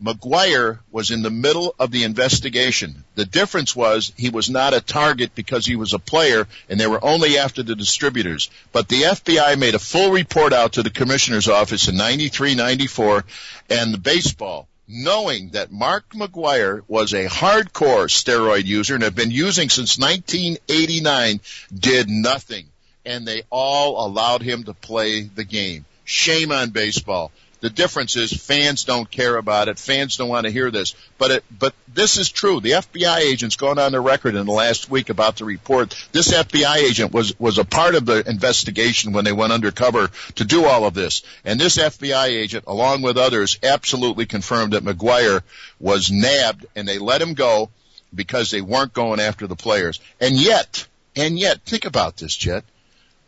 McGwire 0.01 0.79
was 0.91 1.11
in 1.11 1.21
the 1.21 1.29
middle 1.29 1.75
of 1.77 1.91
the 1.91 2.03
investigation. 2.03 3.03
The 3.15 3.25
difference 3.25 3.75
was 3.75 4.11
he 4.17 4.29
was 4.29 4.49
not 4.49 4.73
a 4.73 4.81
target 4.81 5.35
because 5.35 5.65
he 5.65 5.75
was 5.75 5.93
a 5.93 5.99
player 5.99 6.47
and 6.69 6.79
they 6.79 6.87
were 6.87 7.03
only 7.03 7.37
after 7.37 7.61
the 7.61 7.75
distributors. 7.75 8.49
But 8.71 8.87
the 8.87 9.03
FBI 9.03 9.59
made 9.59 9.75
a 9.75 9.79
full 9.79 10.11
report 10.11 10.53
out 10.53 10.73
to 10.73 10.83
the 10.83 10.89
commissioner's 10.89 11.47
office 11.47 11.87
in 11.87 11.97
93, 11.97 12.55
94 12.55 13.25
and 13.69 13.93
the 13.93 13.99
baseball 13.99 14.67
knowing 14.91 15.49
that 15.49 15.71
Mark 15.71 16.09
McGwire 16.09 16.81
was 16.87 17.13
a 17.13 17.27
hardcore 17.27 18.09
steroid 18.09 18.65
user 18.65 18.95
and 18.95 19.03
had 19.03 19.15
been 19.15 19.31
using 19.31 19.69
since 19.69 19.97
1989, 19.97 21.39
did 21.73 22.09
nothing. 22.09 22.65
And 23.05 23.25
they 23.25 23.43
all 23.49 24.05
allowed 24.05 24.41
him 24.41 24.65
to 24.65 24.73
play 24.73 25.21
the 25.21 25.45
game. 25.45 25.85
Shame 26.03 26.51
on 26.51 26.71
baseball. 26.71 27.31
The 27.61 27.69
difference 27.69 28.15
is 28.15 28.33
fans 28.33 28.85
don't 28.85 29.09
care 29.09 29.37
about 29.37 29.67
it. 29.67 29.77
Fans 29.77 30.17
don't 30.17 30.29
want 30.29 30.47
to 30.47 30.51
hear 30.51 30.71
this. 30.71 30.95
But 31.19 31.31
it, 31.31 31.43
but 31.57 31.75
this 31.93 32.17
is 32.17 32.31
true. 32.31 32.59
The 32.59 32.71
FBI 32.71 33.17
agent's 33.19 33.55
gone 33.55 33.77
on 33.77 33.91
the 33.91 34.01
record 34.01 34.33
in 34.33 34.47
the 34.47 34.51
last 34.51 34.89
week 34.89 35.09
about 35.09 35.37
the 35.37 35.45
report. 35.45 35.95
This 36.11 36.33
FBI 36.33 36.77
agent 36.77 37.13
was, 37.13 37.39
was 37.39 37.59
a 37.59 37.63
part 37.63 37.93
of 37.93 38.07
the 38.07 38.27
investigation 38.27 39.13
when 39.13 39.25
they 39.25 39.31
went 39.31 39.53
undercover 39.53 40.09
to 40.35 40.43
do 40.43 40.65
all 40.65 40.85
of 40.85 40.95
this. 40.95 41.21
And 41.45 41.59
this 41.59 41.77
FBI 41.77 42.29
agent, 42.29 42.65
along 42.65 43.03
with 43.03 43.17
others, 43.17 43.59
absolutely 43.61 44.25
confirmed 44.25 44.73
that 44.73 44.83
McGwire 44.83 45.43
was 45.79 46.09
nabbed 46.11 46.65
and 46.75 46.87
they 46.87 46.97
let 46.97 47.21
him 47.21 47.35
go 47.35 47.69
because 48.13 48.49
they 48.49 48.61
weren't 48.61 48.93
going 48.93 49.19
after 49.19 49.45
the 49.45 49.55
players. 49.55 49.99
And 50.19 50.35
yet, 50.35 50.87
and 51.15 51.37
yet, 51.37 51.61
think 51.61 51.85
about 51.85 52.17
this, 52.17 52.35
Chet. 52.35 52.63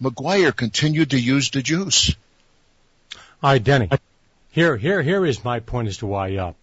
McGwire 0.01 0.55
continued 0.55 1.11
to 1.11 1.19
use 1.19 1.51
the 1.51 1.61
juice. 1.61 2.15
Right, 3.43 3.63
Denny. 3.63 3.89
Here, 4.53 4.77
here, 4.77 5.01
here 5.01 5.25
is 5.25 5.43
my 5.43 5.61
point 5.61 5.87
as 5.87 5.97
to 5.97 6.05
why. 6.05 6.35
Uh, 6.35 6.53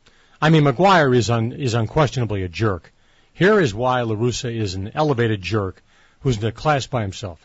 I 0.40 0.50
mean, 0.50 0.62
McGwire 0.62 1.12
is 1.16 1.28
un, 1.28 1.50
is 1.50 1.74
unquestionably 1.74 2.44
a 2.44 2.48
jerk. 2.48 2.92
Here 3.32 3.58
is 3.58 3.74
why 3.74 4.02
La 4.02 4.14
Russa 4.14 4.56
is 4.56 4.74
an 4.74 4.92
elevated 4.94 5.42
jerk 5.42 5.82
who's 6.20 6.36
in 6.36 6.44
a 6.44 6.52
class 6.52 6.86
by 6.86 7.02
himself. 7.02 7.44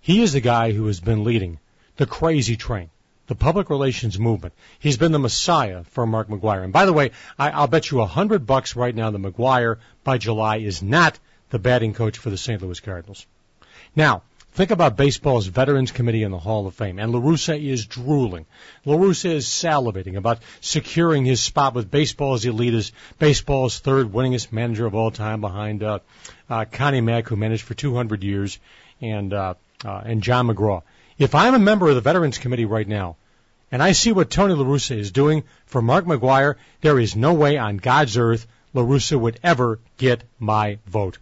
He 0.00 0.22
is 0.22 0.32
the 0.32 0.40
guy 0.40 0.72
who 0.72 0.86
has 0.86 0.98
been 0.98 1.24
leading 1.24 1.58
the 1.98 2.06
crazy 2.06 2.56
train, 2.56 2.88
the 3.26 3.34
public 3.34 3.68
relations 3.68 4.18
movement. 4.18 4.54
He's 4.78 4.96
been 4.96 5.12
the 5.12 5.18
messiah 5.18 5.84
for 5.84 6.06
Mark 6.06 6.28
McGwire. 6.28 6.64
And 6.64 6.72
by 6.72 6.86
the 6.86 6.94
way, 6.94 7.10
I, 7.38 7.50
I'll 7.50 7.66
bet 7.66 7.90
you 7.90 8.00
a 8.00 8.06
hundred 8.06 8.46
bucks 8.46 8.74
right 8.74 8.94
now 8.94 9.10
that 9.10 9.20
McGwire 9.20 9.76
by 10.04 10.16
July 10.16 10.56
is 10.56 10.82
not 10.82 11.18
the 11.50 11.58
batting 11.58 11.92
coach 11.92 12.16
for 12.16 12.30
the 12.30 12.38
St. 12.38 12.62
Louis 12.62 12.80
Cardinals. 12.80 13.26
Now, 13.94 14.22
Think 14.54 14.70
about 14.70 14.98
baseball's 14.98 15.46
Veterans 15.46 15.92
Committee 15.92 16.24
in 16.24 16.30
the 16.30 16.38
Hall 16.38 16.66
of 16.66 16.74
Fame, 16.74 16.98
and 16.98 17.10
La 17.10 17.20
Russa 17.20 17.58
is 17.58 17.86
drooling. 17.86 18.44
La 18.84 18.96
Russa 18.96 19.30
is 19.30 19.46
salivating 19.46 20.16
about 20.16 20.40
securing 20.60 21.24
his 21.24 21.40
spot 21.40 21.74
with 21.74 21.90
baseball's 21.90 22.44
elite 22.44 22.74
as 22.74 22.92
baseball's 23.18 23.78
third 23.78 24.12
winningest 24.12 24.52
manager 24.52 24.84
of 24.84 24.94
all 24.94 25.10
time 25.10 25.40
behind 25.40 25.82
uh, 25.82 26.00
uh, 26.50 26.66
Connie 26.70 27.00
Mack, 27.00 27.28
who 27.28 27.36
managed 27.36 27.62
for 27.62 27.72
200 27.72 28.22
years, 28.22 28.58
and 29.00 29.32
uh, 29.32 29.54
uh, 29.86 30.02
and 30.04 30.22
John 30.22 30.48
McGraw. 30.48 30.82
If 31.16 31.34
I'm 31.34 31.54
a 31.54 31.58
member 31.58 31.88
of 31.88 31.94
the 31.94 32.02
Veterans 32.02 32.36
Committee 32.36 32.66
right 32.66 32.86
now, 32.86 33.16
and 33.70 33.82
I 33.82 33.92
see 33.92 34.12
what 34.12 34.28
Tony 34.28 34.52
La 34.52 34.66
Russa 34.66 34.98
is 34.98 35.12
doing 35.12 35.44
for 35.64 35.80
Mark 35.80 36.04
McGwire, 36.04 36.56
there 36.82 36.98
is 36.98 37.16
no 37.16 37.32
way 37.32 37.56
on 37.56 37.78
God's 37.78 38.18
earth 38.18 38.46
La 38.74 38.82
Russa 38.82 39.18
would 39.18 39.40
ever 39.42 39.80
get 39.96 40.24
my 40.38 40.78
vote. 40.86 41.16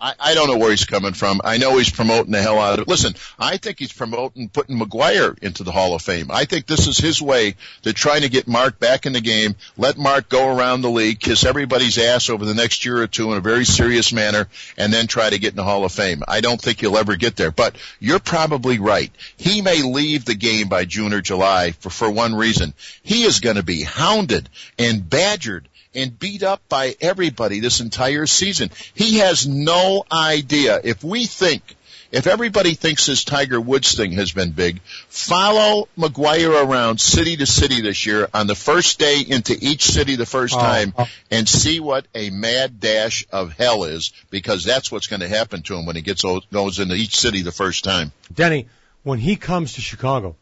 I, 0.00 0.14
I 0.18 0.34
don't 0.34 0.48
know 0.48 0.58
where 0.58 0.70
he's 0.70 0.84
coming 0.84 1.12
from. 1.12 1.40
I 1.44 1.58
know 1.58 1.76
he's 1.76 1.90
promoting 1.90 2.32
the 2.32 2.42
hell 2.42 2.58
out 2.58 2.74
of 2.74 2.80
it. 2.80 2.88
Listen, 2.88 3.14
I 3.38 3.56
think 3.56 3.78
he's 3.78 3.92
promoting 3.92 4.48
putting 4.48 4.78
McGwire 4.78 5.38
into 5.42 5.64
the 5.64 5.72
Hall 5.72 5.94
of 5.94 6.02
Fame. 6.02 6.30
I 6.30 6.44
think 6.44 6.66
this 6.66 6.86
is 6.86 6.98
his 6.98 7.20
way 7.20 7.56
to 7.82 7.92
trying 7.92 8.22
to 8.22 8.28
get 8.28 8.48
Mark 8.48 8.78
back 8.78 9.06
in 9.06 9.12
the 9.12 9.20
game, 9.20 9.56
let 9.76 9.98
Mark 9.98 10.28
go 10.28 10.56
around 10.56 10.82
the 10.82 10.90
league, 10.90 11.20
kiss 11.20 11.44
everybody's 11.44 11.98
ass 11.98 12.30
over 12.30 12.44
the 12.44 12.54
next 12.54 12.84
year 12.84 13.02
or 13.02 13.06
two 13.06 13.32
in 13.32 13.38
a 13.38 13.42
very 13.42 13.64
serious 13.64 14.12
manner, 14.12 14.48
and 14.76 14.92
then 14.92 15.06
try 15.06 15.28
to 15.28 15.38
get 15.38 15.50
in 15.50 15.56
the 15.56 15.64
Hall 15.64 15.84
of 15.84 15.92
Fame. 15.92 16.22
I 16.26 16.40
don't 16.40 16.60
think 16.60 16.80
he'll 16.80 16.96
ever 16.96 17.16
get 17.16 17.36
there, 17.36 17.50
but 17.50 17.76
you're 17.98 18.20
probably 18.20 18.78
right. 18.78 19.10
He 19.36 19.62
may 19.62 19.82
leave 19.82 20.24
the 20.24 20.34
game 20.34 20.68
by 20.68 20.84
June 20.84 21.12
or 21.12 21.20
July 21.20 21.72
for, 21.72 21.90
for 21.90 22.10
one 22.10 22.34
reason. 22.34 22.74
He 23.02 23.24
is 23.24 23.40
going 23.40 23.56
to 23.56 23.62
be 23.62 23.82
hounded 23.82 24.48
and 24.78 25.08
badgered 25.08 25.67
and 25.94 26.18
beat 26.18 26.42
up 26.42 26.60
by 26.68 26.94
everybody 27.00 27.60
this 27.60 27.80
entire 27.80 28.26
season. 28.26 28.70
He 28.94 29.18
has 29.18 29.46
no 29.46 30.04
idea. 30.10 30.80
If 30.82 31.02
we 31.02 31.26
think, 31.26 31.76
if 32.10 32.26
everybody 32.26 32.74
thinks 32.74 33.06
this 33.06 33.24
Tiger 33.24 33.60
Woods 33.60 33.94
thing 33.94 34.12
has 34.12 34.32
been 34.32 34.52
big, 34.52 34.80
follow 35.08 35.88
McGwire 35.98 36.64
around 36.64 37.00
city 37.00 37.36
to 37.36 37.46
city 37.46 37.82
this 37.82 38.06
year 38.06 38.28
on 38.32 38.46
the 38.46 38.54
first 38.54 38.98
day 38.98 39.20
into 39.20 39.56
each 39.60 39.82
city 39.82 40.16
the 40.16 40.24
first 40.24 40.54
oh. 40.54 40.58
time 40.58 40.94
oh. 40.96 41.06
and 41.30 41.46
see 41.48 41.80
what 41.80 42.06
a 42.14 42.30
mad 42.30 42.80
dash 42.80 43.26
of 43.30 43.52
hell 43.52 43.84
is 43.84 44.12
because 44.30 44.64
that's 44.64 44.90
what's 44.90 45.06
going 45.06 45.20
to 45.20 45.28
happen 45.28 45.62
to 45.62 45.74
him 45.76 45.84
when 45.84 45.96
he 45.96 46.02
gets 46.02 46.24
goes 46.50 46.78
into 46.78 46.94
each 46.94 47.16
city 47.16 47.42
the 47.42 47.52
first 47.52 47.84
time. 47.84 48.12
Denny, 48.32 48.68
when 49.02 49.18
he 49.18 49.36
comes 49.36 49.74
to 49.74 49.80
Chicago, 49.80 50.36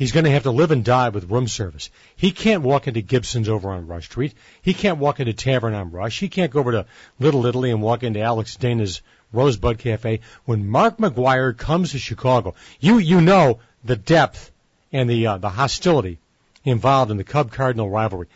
He's 0.00 0.12
going 0.12 0.24
to 0.24 0.30
have 0.30 0.44
to 0.44 0.50
live 0.50 0.70
and 0.70 0.82
die 0.82 1.10
with 1.10 1.30
room 1.30 1.46
service. 1.46 1.90
He 2.16 2.30
can't 2.30 2.62
walk 2.62 2.88
into 2.88 3.02
Gibson's 3.02 3.50
over 3.50 3.68
on 3.68 3.86
Rush 3.86 4.06
Street. 4.06 4.32
He 4.62 4.72
can't 4.72 4.96
walk 4.96 5.20
into 5.20 5.34
Tavern 5.34 5.74
on 5.74 5.90
Rush. 5.90 6.18
He 6.18 6.30
can't 6.30 6.50
go 6.50 6.60
over 6.60 6.72
to 6.72 6.86
Little 7.18 7.44
Italy 7.44 7.70
and 7.70 7.82
walk 7.82 8.02
into 8.02 8.22
Alex 8.22 8.56
Dana's 8.56 9.02
Rosebud 9.30 9.76
Cafe. 9.78 10.20
When 10.46 10.70
Mark 10.70 10.96
McGwire 10.96 11.54
comes 11.54 11.90
to 11.90 11.98
Chicago, 11.98 12.54
you 12.80 12.96
you 12.96 13.20
know 13.20 13.58
the 13.84 13.94
depth 13.94 14.50
and 14.90 15.10
the 15.10 15.26
uh, 15.26 15.36
the 15.36 15.50
hostility 15.50 16.18
involved 16.64 17.10
in 17.10 17.18
the 17.18 17.22
Cub 17.22 17.52
Cardinal 17.52 17.90
rivalry. 17.90 18.28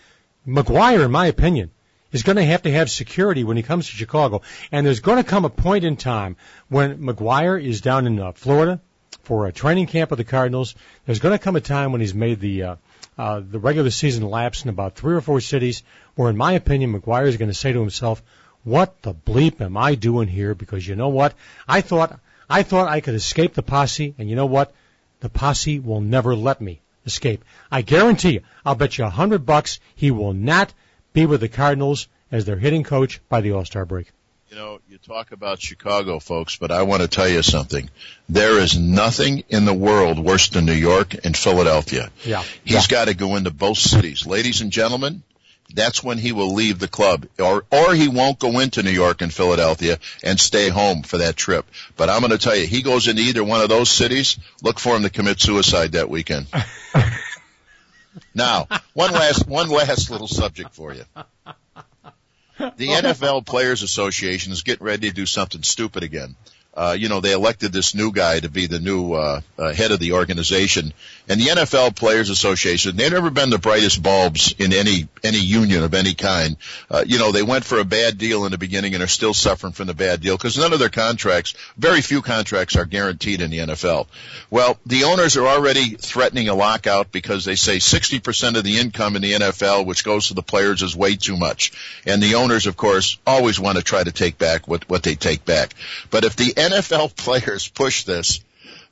McGwire, 0.47 1.02
in 1.02 1.11
my 1.11 1.28
opinion, 1.28 1.71
is 2.12 2.25
going 2.25 2.37
to 2.37 2.44
have 2.44 2.61
to 2.64 2.73
have 2.73 2.90
security 2.90 3.42
when 3.42 3.56
he 3.56 3.62
comes 3.62 3.87
to 3.87 3.97
Chicago, 3.97 4.42
and 4.71 4.85
there's 4.85 5.00
going 5.00 5.16
to 5.16 5.30
come 5.30 5.47
a 5.47 5.49
point 5.49 5.85
in 5.85 5.97
time 5.97 6.37
when 6.68 6.99
McGwire 6.99 7.59
is 7.59 7.80
down 7.80 8.06
in 8.06 8.21
uh, 8.21 8.33
Florida 8.33 8.83
for 9.25 9.47
a 9.47 9.52
training 9.52 9.87
camp 9.87 10.12
of 10.12 10.19
the 10.19 10.25
Cardinals. 10.25 10.75
There's 11.07 11.19
going 11.19 11.37
to 11.37 11.43
come 11.43 11.57
a 11.57 11.61
time 11.61 11.93
when 11.93 12.00
he's 12.00 12.14
made 12.14 12.40
the 12.40 12.62
uh, 12.62 12.76
uh, 13.16 13.40
the 13.40 13.59
regular 13.59 13.90
season 13.90 14.28
lapse 14.28 14.64
in 14.64 14.71
about 14.71 14.95
three 14.95 15.14
or 15.14 15.21
four 15.21 15.40
cities, 15.40 15.83
where, 16.14 16.31
in 16.31 16.37
my 16.37 16.52
opinion, 16.52 16.93
McGwire 16.93 17.26
is 17.26 17.37
going 17.37 17.50
to 17.50 17.54
say 17.54 17.73
to 17.73 17.81
himself, 17.81 18.23
"What 18.64 19.02
the 19.02 19.14
bleep 19.14 19.61
am 19.61 19.76
I 19.76 19.95
doing 19.95 20.28
here?" 20.28 20.54
Because 20.54 20.87
you 20.87 20.97
know 20.97 21.09
what? 21.09 21.35
I 21.66 21.81
thought 21.81 22.19
I 22.49 22.62
thought 22.62 22.88
I 22.88 23.00
could 23.00 23.14
escape 23.14 23.54
the 23.54 23.62
posse, 23.62 24.14
and 24.19 24.28
you 24.28 24.37
know 24.37 24.47
what? 24.47 24.75
The 25.21 25.28
posse 25.28 25.78
will 25.78 26.00
never 26.00 26.35
let 26.37 26.61
me 26.61 26.81
escape. 27.07 27.45
I 27.71 27.83
guarantee 27.83 28.33
you. 28.33 28.40
I'll 28.64 28.75
bet 28.75 28.99
you 28.99 29.04
a 29.04 29.11
hundred 29.11 29.47
bucks 29.47 29.81
he 29.95 30.11
will 30.11 30.35
not 30.35 30.73
be 31.12 31.26
with 31.26 31.40
the 31.40 31.49
Cardinals 31.49 32.09
as 32.31 32.45
their 32.45 32.57
hitting 32.57 32.83
coach 32.83 33.21
by 33.28 33.40
the 33.40 33.52
All 33.52 33.64
Star 33.64 33.85
break. 33.85 34.12
You 34.54 34.61
know, 34.61 34.78
you 34.88 34.99
talk 34.99 35.32
about 35.32 35.61
Chicago, 35.61 36.20
folks, 36.20 36.54
but 36.54 36.70
I 36.70 36.82
want 36.82 37.02
to 37.02 37.08
tell 37.08 37.26
you 37.26 37.42
something. 37.42 37.90
There 38.28 38.61
is 38.61 38.78
nothing 38.78 39.42
in 39.49 39.64
the 39.64 39.75
world 39.75 40.16
worse 40.20 40.49
than 40.49 40.64
New 40.64 40.75
York 40.75 41.25
and 41.25 41.37
Philadelphia. 41.37 42.12
Yeah. 42.25 42.44
He's 42.62 42.75
yeah. 42.75 42.87
got 42.88 43.04
to 43.06 43.14
go 43.14 43.34
into 43.34 43.50
both 43.50 43.78
cities. 43.78 44.26
Ladies 44.26 44.61
and 44.61 44.70
gentlemen, 44.70 45.25
that's 45.75 46.04
when 46.04 46.18
he 46.18 46.30
will 46.30 46.54
leave 46.54 46.78
the 46.78 46.87
club 46.87 47.26
or 47.40 47.64
or 47.73 47.96
he 47.96 48.06
won't 48.06 48.38
go 48.38 48.61
into 48.61 48.84
New 48.84 48.92
York 48.92 49.23
and 49.23 49.34
Philadelphia 49.34 49.99
and 50.23 50.38
stay 50.38 50.68
home 50.68 51.02
for 51.02 51.18
that 51.18 51.34
trip. 51.34 51.66
But 51.96 52.08
I'm 52.08 52.20
going 52.20 52.30
to 52.30 52.38
tell 52.38 52.54
you, 52.54 52.68
he 52.68 52.82
goes 52.82 53.08
into 53.08 53.23
either 53.23 53.42
one 53.42 53.61
of 53.61 53.68
those 53.68 53.90
cities, 53.90 54.38
look 54.62 54.78
for 54.78 54.94
him 54.94 55.02
to 55.02 55.11
commit 55.11 55.40
suicide 55.40 55.92
that 55.92 56.08
weekend. 56.08 56.46
now, 58.37 58.68
one 58.92 59.11
last 59.11 59.49
one 59.49 59.68
last 59.68 60.11
little 60.11 60.28
subject 60.28 60.76
for 60.76 60.94
you. 60.94 61.02
The 62.76 62.88
NFL 62.88 63.47
Players 63.47 63.83
Association 63.83 64.52
is 64.52 64.62
getting 64.62 64.87
ready 64.87 65.09
to 65.09 65.14
do 65.14 65.26
something 65.26 65.62
stupid 65.62 66.02
again. 66.02 66.37
Uh, 66.76 66.97
you 66.99 67.09
know, 67.09 67.21
they 67.21 67.33
elected 67.33 67.73
this 67.73 67.95
new 67.95 68.11
guy 68.11 68.40
to 68.40 68.50
be 68.50 68.66
the 68.66 68.81
new 68.81 69.12
uh, 69.12 69.40
uh, 69.57 69.73
head 69.73 69.93
of 69.93 70.00
the 70.00 70.12
organization. 70.12 70.93
And 71.28 71.40
the 71.40 71.47
NFL 71.47 71.95
Players 71.97 72.31
Association, 72.31 72.97
they've 72.97 73.12
never 73.12 73.31
been 73.31 73.50
the 73.50 73.59
brightest 73.59 74.02
bulbs 74.02 74.54
in 74.59 74.73
any 74.73 75.09
any 75.23 75.38
union 75.38 75.85
of 75.85 75.95
any 75.95 76.14
kind. 76.14 76.57
Uh, 76.90 77.04
you 77.07 77.19
know, 77.19 77.33
they 77.33 77.43
went 77.43 77.64
for 77.64 77.78
a 77.78 77.85
bad 77.85 78.19
deal 78.19 78.45
in 78.45 78.50
the 78.50 78.59
beginning 78.59 78.95
and 78.95 79.02
are 79.02 79.09
still 79.09 79.33
suffering 79.33 79.73
from 79.73 79.87
the 79.87 79.95
bad 79.95 80.21
deal 80.21 80.37
because 80.37 80.59
none 80.59 80.73
of 80.73 80.81
their 80.81 80.90
contracts, 80.90 81.54
very 81.78 82.00
few 82.00 82.21
contracts, 82.23 82.76
are 82.76 82.85
guaranteed 82.85 83.40
in 83.40 83.50
the 83.50 83.59
NFL. 83.59 84.09
Well, 84.50 84.78
the 84.85 85.04
owners 85.04 85.37
are 85.37 85.47
already 85.47 85.90
threatening 85.90 86.49
a 86.49 86.54
lockout 86.54 87.12
because 87.12 87.45
they 87.45 87.54
say 87.54 87.76
60% 87.76 88.57
of 88.57 88.64
the 88.64 88.78
income 88.78 89.16
in 89.16 89.23
the 89.23 89.33
NFL, 89.33 89.87
which 89.87 90.04
goes 90.04 90.28
to 90.28 90.35
the 90.35 90.43
players, 90.43 90.83
is 90.83 90.97
way 90.97 91.14
too 91.14 91.37
much. 91.37 91.73
And 92.04 92.23
the 92.23 92.35
owners, 92.35 92.66
of 92.66 92.76
course, 92.76 93.19
always 93.26 93.59
want 93.61 93.78
to 93.78 93.85
try 93.85 94.02
to 94.02 94.12
take 94.12 94.38
back 94.38 94.66
what 94.66 94.88
what 94.90 95.04
they 95.04 95.14
take 95.14 95.45
back. 95.45 95.75
But 96.11 96.25
if 96.25 96.37
the 96.37 96.52
NFL 96.71 97.16
players 97.16 97.68
push 97.68 98.04
this, 98.04 98.40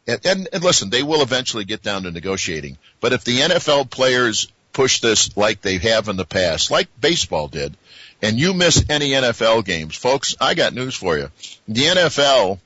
and, 0.06 0.20
and, 0.24 0.48
and 0.52 0.64
listen, 0.64 0.90
they 0.90 1.02
will 1.02 1.22
eventually 1.22 1.64
get 1.64 1.82
down 1.82 2.02
to 2.04 2.10
negotiating. 2.10 2.78
But 3.00 3.12
if 3.12 3.24
the 3.24 3.38
NFL 3.38 3.90
players 3.90 4.48
push 4.72 5.00
this 5.00 5.36
like 5.36 5.60
they 5.60 5.78
have 5.78 6.08
in 6.08 6.16
the 6.16 6.24
past, 6.24 6.70
like 6.70 6.88
baseball 7.00 7.48
did, 7.48 7.76
and 8.20 8.38
you 8.38 8.54
miss 8.54 8.84
any 8.88 9.10
NFL 9.10 9.64
games, 9.64 9.96
folks, 9.96 10.36
I 10.40 10.54
got 10.54 10.74
news 10.74 10.94
for 10.94 11.16
you. 11.16 11.30
The 11.68 11.82
NFL 11.82 12.58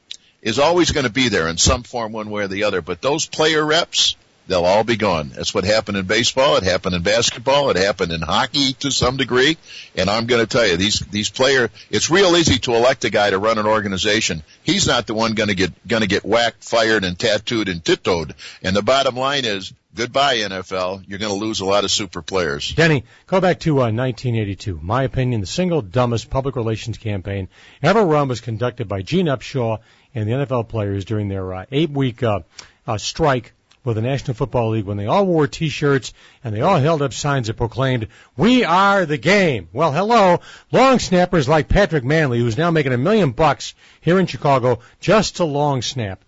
is 0.43 0.59
always 0.59 0.93
going 0.93 1.07
to 1.07 1.13
be 1.13 1.29
there 1.29 1.49
in 1.49 1.57
some 1.57 1.83
form, 1.83 2.13
one 2.13 2.31
way 2.31 2.45
or 2.45 2.49
the 2.49 2.65
other. 2.65 2.83
But 2.83 3.01
those 3.01 3.27
player 3.27 3.65
reps, 3.65 4.17
they'll 4.47 4.65
all 4.65 4.85
be 4.85 4.97
gone. 4.97 5.31
That's 5.35 5.55
what 5.55 5.65
happened 5.65 5.99
in 5.99 6.07
baseball. 6.07 6.57
It 6.57 6.65
happened 6.65 6.95
in 6.95 7.03
basketball. 7.03 7.71
It 7.71 7.77
happened 7.77 8.13
in 8.13 8.21
hockey 8.21 8.75
to 8.75 8.91
some 8.91 9.17
degree. 9.17 9.57
And 9.97 10.09
I'm 10.09 10.27
going 10.27 10.45
to 10.45 10.47
tell 10.47 10.67
you, 10.67 10.77
these 10.77 11.01
these 11.01 11.31
player, 11.31 11.71
it's 11.91 12.11
real 12.11 12.37
easy 12.37 12.59
to 12.61 12.75
elect 12.75 13.05
a 13.05 13.11
guy 13.11 13.31
to 13.31 13.39
run 13.39 13.59
an 13.59 13.67
organization. 13.67 14.43
He's 14.63 14.87
not 14.87 15.07
the 15.07 15.15
one 15.15 15.35
going 15.35 15.49
to 15.49 15.55
get 15.55 15.73
going 15.87 16.03
to 16.03 16.09
get 16.09 16.25
whacked, 16.25 16.65
fired, 16.65 17.05
and 17.05 17.19
tattooed 17.19 17.69
and 17.69 17.85
tiptoed. 17.85 18.35
And 18.63 18.75
the 18.75 18.83
bottom 18.83 19.17
line 19.17 19.45
is, 19.45 19.73
goodbye 19.95 20.37
NFL. 20.39 21.05
You're 21.09 21.19
going 21.19 21.33
to 21.33 21.45
lose 21.45 21.61
a 21.61 21.65
lot 21.65 21.85
of 21.85 21.91
super 21.91 22.23
players. 22.23 22.69
Denny, 22.75 23.05
go 23.27 23.41
back 23.41 23.61
to 23.61 23.79
uh, 23.79 23.91
1982. 23.91 24.79
My 24.83 25.03
opinion, 25.05 25.41
the 25.41 25.47
single 25.47 25.83
dumbest 25.83 26.31
public 26.31 26.55
relations 26.55 26.99
campaign 26.99 27.49
ever 27.83 28.05
run 28.05 28.29
was 28.29 28.41
conducted 28.41 28.89
by 28.89 29.03
Gene 29.03 29.27
Upshaw 29.27 29.79
and 30.15 30.29
the 30.29 30.33
NFL 30.33 30.69
players 30.69 31.05
during 31.05 31.29
their 31.29 31.53
uh, 31.53 31.65
eight-week 31.73 32.23
uh, 32.23 32.41
uh, 32.87 32.99
strike 32.99 33.53
with 33.87 33.95
the 33.95 34.03
National 34.03 34.35
Football 34.35 34.71
League 34.71 34.85
when 34.85 34.97
they 34.97 35.07
all 35.07 35.25
wore 35.25 35.47
T-shirts 35.47 36.13
and 36.43 36.53
they 36.53 36.61
all 36.61 36.79
held 36.79 37.03
up 37.03 37.13
signs 37.13 37.47
that 37.47 37.55
proclaimed, 37.55 38.09
"We 38.37 38.65
are 38.65 39.07
the 39.07 39.17
game." 39.17 39.69
Well, 39.73 39.93
hello, 39.93 40.41
long 40.73 40.99
snappers 40.99 41.49
like 41.49 41.69
Patrick 41.69 42.03
Mannelly, 42.03 42.39
who's 42.39 42.59
now 42.59 42.73
making 42.73 42.93
a 42.93 42.99
million 42.99 43.31
bucks 43.31 43.75
here 44.01 44.19
in 44.19 44.27
Chicago 44.27 44.81
just 44.99 45.37
to 45.37 45.45
long 45.45 45.83
snap. 45.83 46.25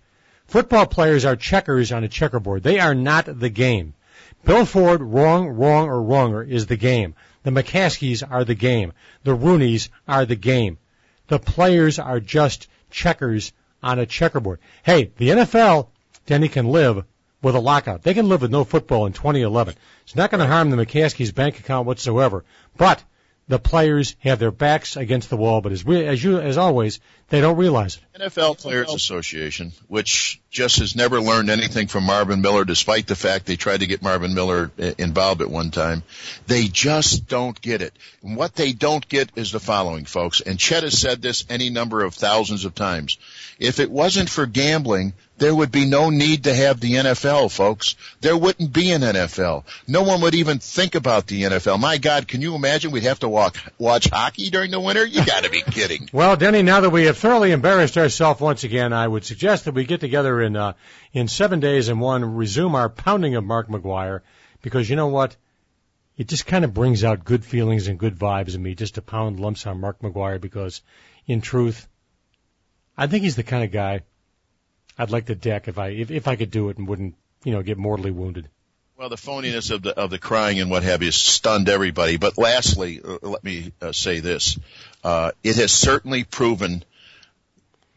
Football 0.47 0.87
players 0.87 1.25
are 1.25 1.35
checkers 1.35 1.91
on 1.91 2.05
a 2.05 2.09
checkerboard. 2.09 2.62
They 2.62 2.79
are 2.79 2.95
not 2.95 3.41
the 3.41 3.50
game. 3.50 3.95
Bill 4.45 4.65
Ford, 4.65 5.03
wrong, 5.03 5.49
wrong, 5.49 5.88
or 5.88 6.00
wronger 6.00 6.45
is 6.45 6.67
the 6.67 6.77
game. 6.77 7.17
The 7.43 7.50
McCaskeys 7.50 8.23
are 8.23 8.45
the 8.45 8.55
game. 8.55 8.93
The 9.25 9.37
Rooneys 9.37 9.88
are 10.07 10.25
the 10.25 10.37
game. 10.37 10.79
The 11.27 11.41
players 11.41 11.99
are 11.99 12.21
just 12.21 12.69
checkers 12.88 13.53
on 13.83 13.99
a 13.99 14.07
checkerboard. 14.07 14.61
Hey, 14.85 15.11
the 15.17 15.31
NFL, 15.31 15.88
Denny 16.25 16.49
can 16.49 16.69
live 16.69 17.05
with 17.42 17.54
a 17.54 17.61
lockout. 17.61 18.02
They 18.02 18.14
can 18.14 18.28
live 18.28 18.42
with 18.42 18.50
no 18.50 18.64
football 18.64 19.07
in 19.07 19.12
2011. 19.12 19.75
It's 20.02 20.16
not 20.16 20.30
going 20.30 20.40
to 20.40 20.47
harm 20.47 20.71
the 20.71 20.76
McCaskey's 20.76 21.33
bank 21.33 21.59
account 21.61 21.87
whatsoever. 21.87 22.45
But 22.76 23.02
the 23.49 23.59
players 23.59 24.14
have 24.21 24.38
their 24.38 24.50
backs 24.50 24.97
against 24.97 25.30
the 25.30 25.37
wall, 25.37 25.62
but 25.62 25.73
as 25.73 25.83
we, 25.83 26.04
as 26.07 26.23
you, 26.23 26.38
as 26.38 26.59
always, 26.59 27.00
they 27.30 27.40
don't 27.40 27.57
realize 27.57 27.97
it. 27.97 28.21
NFL 28.21 28.59
Players 28.59 28.92
Association, 28.92 29.73
which 29.87 30.40
just 30.50 30.78
has 30.80 30.95
never 30.95 31.21
learned 31.21 31.49
anything 31.49 31.87
from 31.88 32.04
Marvin 32.04 32.42
Miller, 32.42 32.66
despite 32.66 33.07
the 33.07 33.16
fact 33.16 33.47
they 33.47 33.57
tried 33.57 33.80
to 33.80 33.87
get 33.87 34.02
Marvin 34.02 34.35
Miller 34.35 34.71
uh, 34.78 34.92
involved 34.99 35.40
at 35.40 35.50
one 35.50 35.71
time. 35.71 36.02
They 36.47 36.68
just 36.68 37.26
don't 37.26 37.59
get 37.61 37.81
it. 37.81 37.94
And 38.22 38.37
what 38.37 38.55
they 38.55 38.72
don't 38.72 39.07
get 39.09 39.33
is 39.35 39.51
the 39.51 39.61
following, 39.61 40.05
folks. 40.05 40.42
And 40.42 40.59
Chet 40.59 40.83
has 40.83 40.98
said 40.98 41.22
this 41.22 41.46
any 41.48 41.70
number 41.70 42.03
of 42.03 42.14
thousands 42.14 42.66
of 42.66 42.74
times. 42.74 43.16
If 43.59 43.81
it 43.81 43.90
wasn't 43.90 44.29
for 44.29 44.44
gambling, 44.44 45.14
there 45.38 45.55
would 45.55 45.70
be 45.70 45.87
no 45.87 46.11
need 46.11 46.44
to 46.44 46.55
have 46.55 46.81
the 46.81 46.94
NFL, 46.94 47.51
folks. 47.51 47.96
There 48.20 48.37
wouldn't 48.37 48.72
be 48.72 48.90
an 48.90 49.03
NFL. 49.03 49.64
No 49.87 50.03
one 50.03 50.20
would 50.20 50.35
even 50.35 50.59
think 50.59 50.94
about 50.94 51.27
the 51.27 51.42
NFL. 51.42 51.79
My 51.79 51.98
God, 51.98 52.29
can 52.29 52.42
you 52.42 52.55
imagine 52.55 52.90
we'd 52.90 53.05
have 53.05 53.20
to 53.20 53.29
walk, 53.29 53.57
watch 53.79 54.09
hockey 54.11 54.51
during 54.51 54.70
the 54.70 54.81
winter? 54.81 55.05
You 55.05 55.24
gotta 55.24 55.51
be 55.51 55.62
kidding. 55.62 56.09
well, 56.12 56.37
Denny, 56.37 56.62
now 56.62 56.81
that 56.81 56.90
we 56.90 57.05
have 57.05 57.18
thoroughly 57.18 57.53
embarrassed 57.53 57.96
ourselves 57.96 58.40
once 58.40 58.64
again, 58.64 58.92
I 58.92 59.07
would 59.07 59.24
suggest 59.24 59.64
that 59.64 59.74
we 59.74 59.85
get 59.85 60.01
together 60.01 60.42
in, 60.42 60.57
uh, 60.57 60.74
in 61.12 61.29
seven 61.29 61.61
days 61.61 61.88
and 61.88 62.01
one, 62.01 62.24
resume 62.37 62.74
our 62.74 62.88
pounding 62.88 63.35
of 63.37 63.44
Mark 63.44 63.68
McGwire, 63.68 64.20
because 64.62 64.90
you 64.90 64.96
know 64.96 65.09
what? 65.09 65.37
It 66.16 66.27
just 66.27 66.46
kind 66.46 66.64
of 66.64 66.74
brings 66.74 67.05
out 67.05 67.24
good 67.24 67.44
feelings 67.44 67.87
and 67.87 67.96
good 67.96 68.18
vibes 68.18 68.57
in 68.57 68.62
me 68.62 68.74
just 68.74 68.96
to 68.96 69.03
pound 69.03 69.38
lumps 69.38 69.66
on 69.66 69.81
Mark 69.81 70.01
McGwire 70.01 70.40
because 70.40 70.83
in 71.27 71.40
truth, 71.40 71.87
I 72.96 73.07
think 73.07 73.22
he's 73.22 73.37
the 73.37 73.44
kind 73.44 73.62
of 73.62 73.70
guy 73.70 74.01
I'd 74.98 75.11
like 75.11 75.26
to 75.26 75.34
deck 75.34 75.68
if 75.68 75.78
I 75.78 75.88
if, 75.88 76.11
if 76.11 76.28
I 76.28 76.37
could 76.37 76.50
do 76.50 76.68
it 76.68 76.78
and 76.78 76.88
wouldn't 76.88 77.14
you 77.44 77.52
know 77.52 77.62
get 77.62 77.78
mortally 77.78 78.11
wounded. 78.11 78.48
Well, 78.96 79.08
the 79.08 79.16
phoniness 79.16 79.70
of 79.70 79.82
the 79.82 79.96
of 79.96 80.11
the 80.11 80.18
crying 80.18 80.61
and 80.61 80.70
what 80.70 80.82
have 80.82 81.02
you 81.02 81.12
stunned 81.12 81.68
everybody. 81.68 82.16
But 82.16 82.37
lastly, 82.37 83.00
uh, 83.02 83.18
let 83.22 83.44
me 83.44 83.72
uh, 83.80 83.92
say 83.92 84.18
this: 84.18 84.58
uh, 85.04 85.30
it 85.44 85.56
has 85.56 85.70
certainly 85.70 86.24
proven 86.24 86.84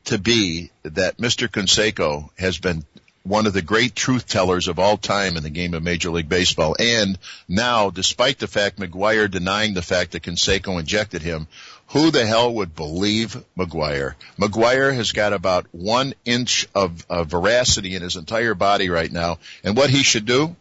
to 0.06 0.18
be 0.18 0.72
that 0.84 1.18
Mr. 1.18 1.48
Canseco 1.48 2.30
has 2.38 2.60
been 2.60 2.84
one 3.24 3.46
of 3.46 3.54
the 3.54 3.62
great 3.62 3.96
truth 3.96 4.28
tellers 4.28 4.68
of 4.68 4.80
all 4.80 4.98
time 4.98 5.38
in 5.38 5.44
the 5.44 5.50
game 5.50 5.74
of 5.74 5.84
Major 5.84 6.10
League 6.10 6.30
Baseball. 6.30 6.76
And 6.80 7.18
now, 7.48 7.90
despite 7.90 8.40
the 8.40 8.48
fact 8.48 8.80
McGwire 8.80 9.30
denying 9.30 9.74
the 9.74 9.82
fact 9.82 10.12
that 10.12 10.24
Canseco 10.24 10.80
injected 10.80 11.22
him, 11.22 11.48
who 11.88 12.10
the 12.10 12.26
hell 12.26 12.54
would 12.54 12.74
believe 12.74 13.44
McGwire? 13.58 14.16
McGwire 14.40 14.96
has 14.96 15.12
got 15.12 15.34
about 15.34 15.68
one 15.72 16.14
inch 16.26 16.68
of, 16.74 17.06
of 17.10 17.28
veracity 17.28 17.96
in 17.96 18.02
his 18.02 18.16
entire 18.16 18.56
body 18.56 18.90
right 18.90 19.12
now. 19.12 19.40
And 19.64 19.76
what 19.76 19.90
he 19.90 20.02
should 20.02 20.26
do? 20.26 20.56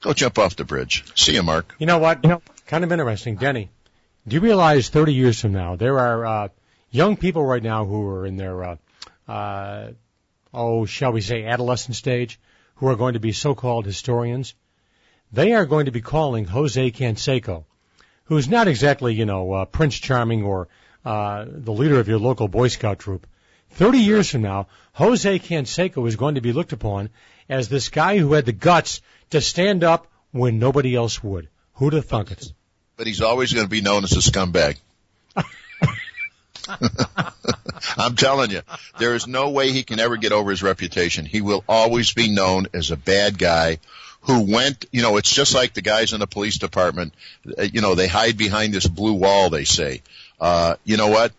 Go 0.00 0.12
jump 0.12 0.38
off 0.38 0.56
the 0.56 0.64
bridge. 0.64 1.04
See 1.14 1.34
you, 1.34 1.42
Mark. 1.42 1.74
You 1.78 1.86
know 1.86 1.98
what? 1.98 2.24
You 2.24 2.30
know, 2.30 2.42
kind 2.66 2.82
of 2.82 2.90
interesting. 2.90 3.36
Denny, 3.36 3.70
do 4.26 4.34
you 4.34 4.40
realize 4.40 4.88
30 4.88 5.14
years 5.14 5.40
from 5.40 5.52
now, 5.52 5.76
there 5.76 5.98
are, 5.98 6.26
uh, 6.26 6.48
young 6.90 7.16
people 7.16 7.44
right 7.44 7.62
now 7.62 7.84
who 7.84 8.06
are 8.08 8.26
in 8.26 8.36
their, 8.36 8.64
uh, 8.64 8.76
uh, 9.28 9.90
oh, 10.52 10.86
shall 10.86 11.12
we 11.12 11.20
say 11.20 11.44
adolescent 11.44 11.96
stage, 11.96 12.40
who 12.76 12.88
are 12.88 12.96
going 12.96 13.14
to 13.14 13.20
be 13.20 13.32
so-called 13.32 13.86
historians? 13.86 14.54
They 15.32 15.52
are 15.52 15.66
going 15.66 15.86
to 15.86 15.92
be 15.92 16.00
calling 16.00 16.44
Jose 16.44 16.90
Canseco 16.90 17.64
who's 18.24 18.48
not 18.48 18.68
exactly, 18.68 19.14
you 19.14 19.26
know, 19.26 19.52
uh, 19.52 19.64
Prince 19.66 19.98
Charming 19.98 20.42
or 20.42 20.68
uh, 21.04 21.44
the 21.46 21.72
leader 21.72 22.00
of 22.00 22.08
your 22.08 22.18
local 22.18 22.48
Boy 22.48 22.68
Scout 22.68 22.98
troop. 22.98 23.26
30 23.72 23.98
years 23.98 24.30
from 24.30 24.42
now, 24.42 24.68
Jose 24.94 25.38
Canseco 25.38 26.06
is 26.06 26.16
going 26.16 26.36
to 26.36 26.40
be 26.40 26.52
looked 26.52 26.72
upon 26.72 27.10
as 27.48 27.68
this 27.68 27.88
guy 27.88 28.18
who 28.18 28.32
had 28.32 28.46
the 28.46 28.52
guts 28.52 29.00
to 29.30 29.40
stand 29.40 29.84
up 29.84 30.06
when 30.30 30.58
nobody 30.58 30.94
else 30.94 31.22
would. 31.22 31.48
Who'd 31.74 31.94
have 31.94 32.06
thunk 32.06 32.30
it? 32.30 32.52
But 32.96 33.06
he's 33.06 33.20
always 33.20 33.52
going 33.52 33.66
to 33.66 33.70
be 33.70 33.80
known 33.80 34.04
as 34.04 34.12
a 34.12 34.30
scumbag. 34.30 34.78
I'm 37.96 38.16
telling 38.16 38.50
you, 38.50 38.62
there 38.98 39.14
is 39.14 39.26
no 39.26 39.50
way 39.50 39.72
he 39.72 39.82
can 39.82 40.00
ever 40.00 40.16
get 40.16 40.32
over 40.32 40.50
his 40.50 40.62
reputation. 40.62 41.24
He 41.24 41.40
will 41.40 41.64
always 41.68 42.12
be 42.12 42.32
known 42.32 42.66
as 42.72 42.90
a 42.90 42.96
bad 42.96 43.38
guy 43.38 43.78
who 44.22 44.52
went, 44.52 44.86
you 44.92 45.02
know, 45.02 45.16
it's 45.16 45.32
just 45.32 45.54
like 45.54 45.74
the 45.74 45.82
guys 45.82 46.12
in 46.12 46.20
the 46.20 46.26
police 46.26 46.58
department, 46.58 47.12
uh, 47.58 47.62
you 47.62 47.80
know, 47.80 47.94
they 47.94 48.06
hide 48.06 48.36
behind 48.36 48.72
this 48.72 48.86
blue 48.86 49.14
wall, 49.14 49.50
they 49.50 49.64
say. 49.64 50.02
Uh, 50.40 50.76
you 50.84 50.96
know 50.96 51.08
what? 51.08 51.32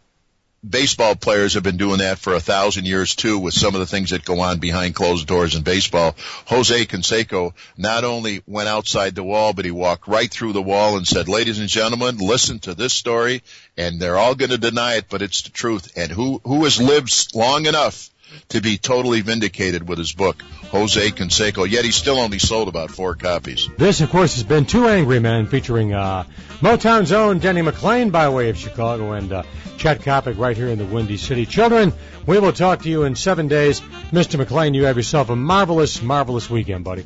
Baseball 0.67 1.15
players 1.15 1.55
have 1.55 1.63
been 1.63 1.77
doing 1.77 1.97
that 1.97 2.19
for 2.19 2.33
a 2.33 2.39
thousand 2.39 2.85
years 2.85 3.15
too 3.15 3.37
with 3.37 3.53
some 3.53 3.75
of 3.75 3.81
the 3.81 3.85
things 3.85 4.11
that 4.11 4.23
go 4.23 4.39
on 4.39 4.59
behind 4.59 4.95
closed 4.95 5.27
doors 5.27 5.55
in 5.55 5.63
baseball. 5.63 6.15
Jose 6.45 6.85
Canseco 6.85 7.53
not 7.77 8.05
only 8.05 8.41
went 8.47 8.69
outside 8.69 9.13
the 9.13 9.23
wall, 9.23 9.51
but 9.51 9.65
he 9.65 9.71
walked 9.71 10.07
right 10.07 10.31
through 10.31 10.53
the 10.53 10.61
wall 10.61 10.95
and 10.95 11.05
said, 11.05 11.27
ladies 11.27 11.59
and 11.59 11.67
gentlemen, 11.67 12.17
listen 12.17 12.59
to 12.59 12.73
this 12.73 12.93
story 12.93 13.43
and 13.75 13.99
they're 13.99 14.17
all 14.17 14.35
going 14.35 14.51
to 14.51 14.57
deny 14.57 14.95
it, 14.95 15.05
but 15.09 15.21
it's 15.21 15.41
the 15.41 15.49
truth. 15.49 15.91
And 15.97 16.11
who, 16.11 16.39
who 16.45 16.63
has 16.63 16.81
lived 16.81 17.35
long 17.35 17.65
enough 17.65 18.09
to 18.49 18.61
be 18.61 18.77
totally 18.77 19.21
vindicated 19.21 19.87
with 19.87 19.97
his 19.97 20.13
book, 20.13 20.41
Jose 20.71 21.11
Canseco, 21.11 21.69
yet 21.69 21.85
he 21.85 21.91
still 21.91 22.19
only 22.19 22.39
sold 22.39 22.67
about 22.67 22.91
four 22.91 23.15
copies. 23.15 23.69
This, 23.77 24.01
of 24.01 24.09
course, 24.09 24.35
has 24.35 24.43
been 24.43 24.65
Two 24.65 24.87
Angry 24.87 25.19
Men 25.19 25.47
featuring 25.47 25.93
uh, 25.93 26.23
Motown's 26.59 27.11
own 27.11 27.39
Denny 27.39 27.61
McLain 27.61 28.11
by 28.11 28.29
way 28.29 28.49
of 28.49 28.57
Chicago 28.57 29.13
and 29.13 29.31
uh, 29.31 29.43
Chet 29.77 30.01
Coppock 30.01 30.37
right 30.37 30.55
here 30.55 30.67
in 30.67 30.77
the 30.77 30.85
Windy 30.85 31.17
City. 31.17 31.45
Children, 31.45 31.93
we 32.25 32.39
will 32.39 32.53
talk 32.53 32.83
to 32.83 32.89
you 32.89 33.03
in 33.03 33.15
seven 33.15 33.47
days. 33.47 33.81
Mr. 34.11 34.43
McLain, 34.43 34.75
you 34.75 34.85
have 34.85 34.97
yourself 34.97 35.29
a 35.29 35.35
marvelous, 35.35 36.01
marvelous 36.01 36.49
weekend, 36.49 36.83
buddy. 36.83 37.05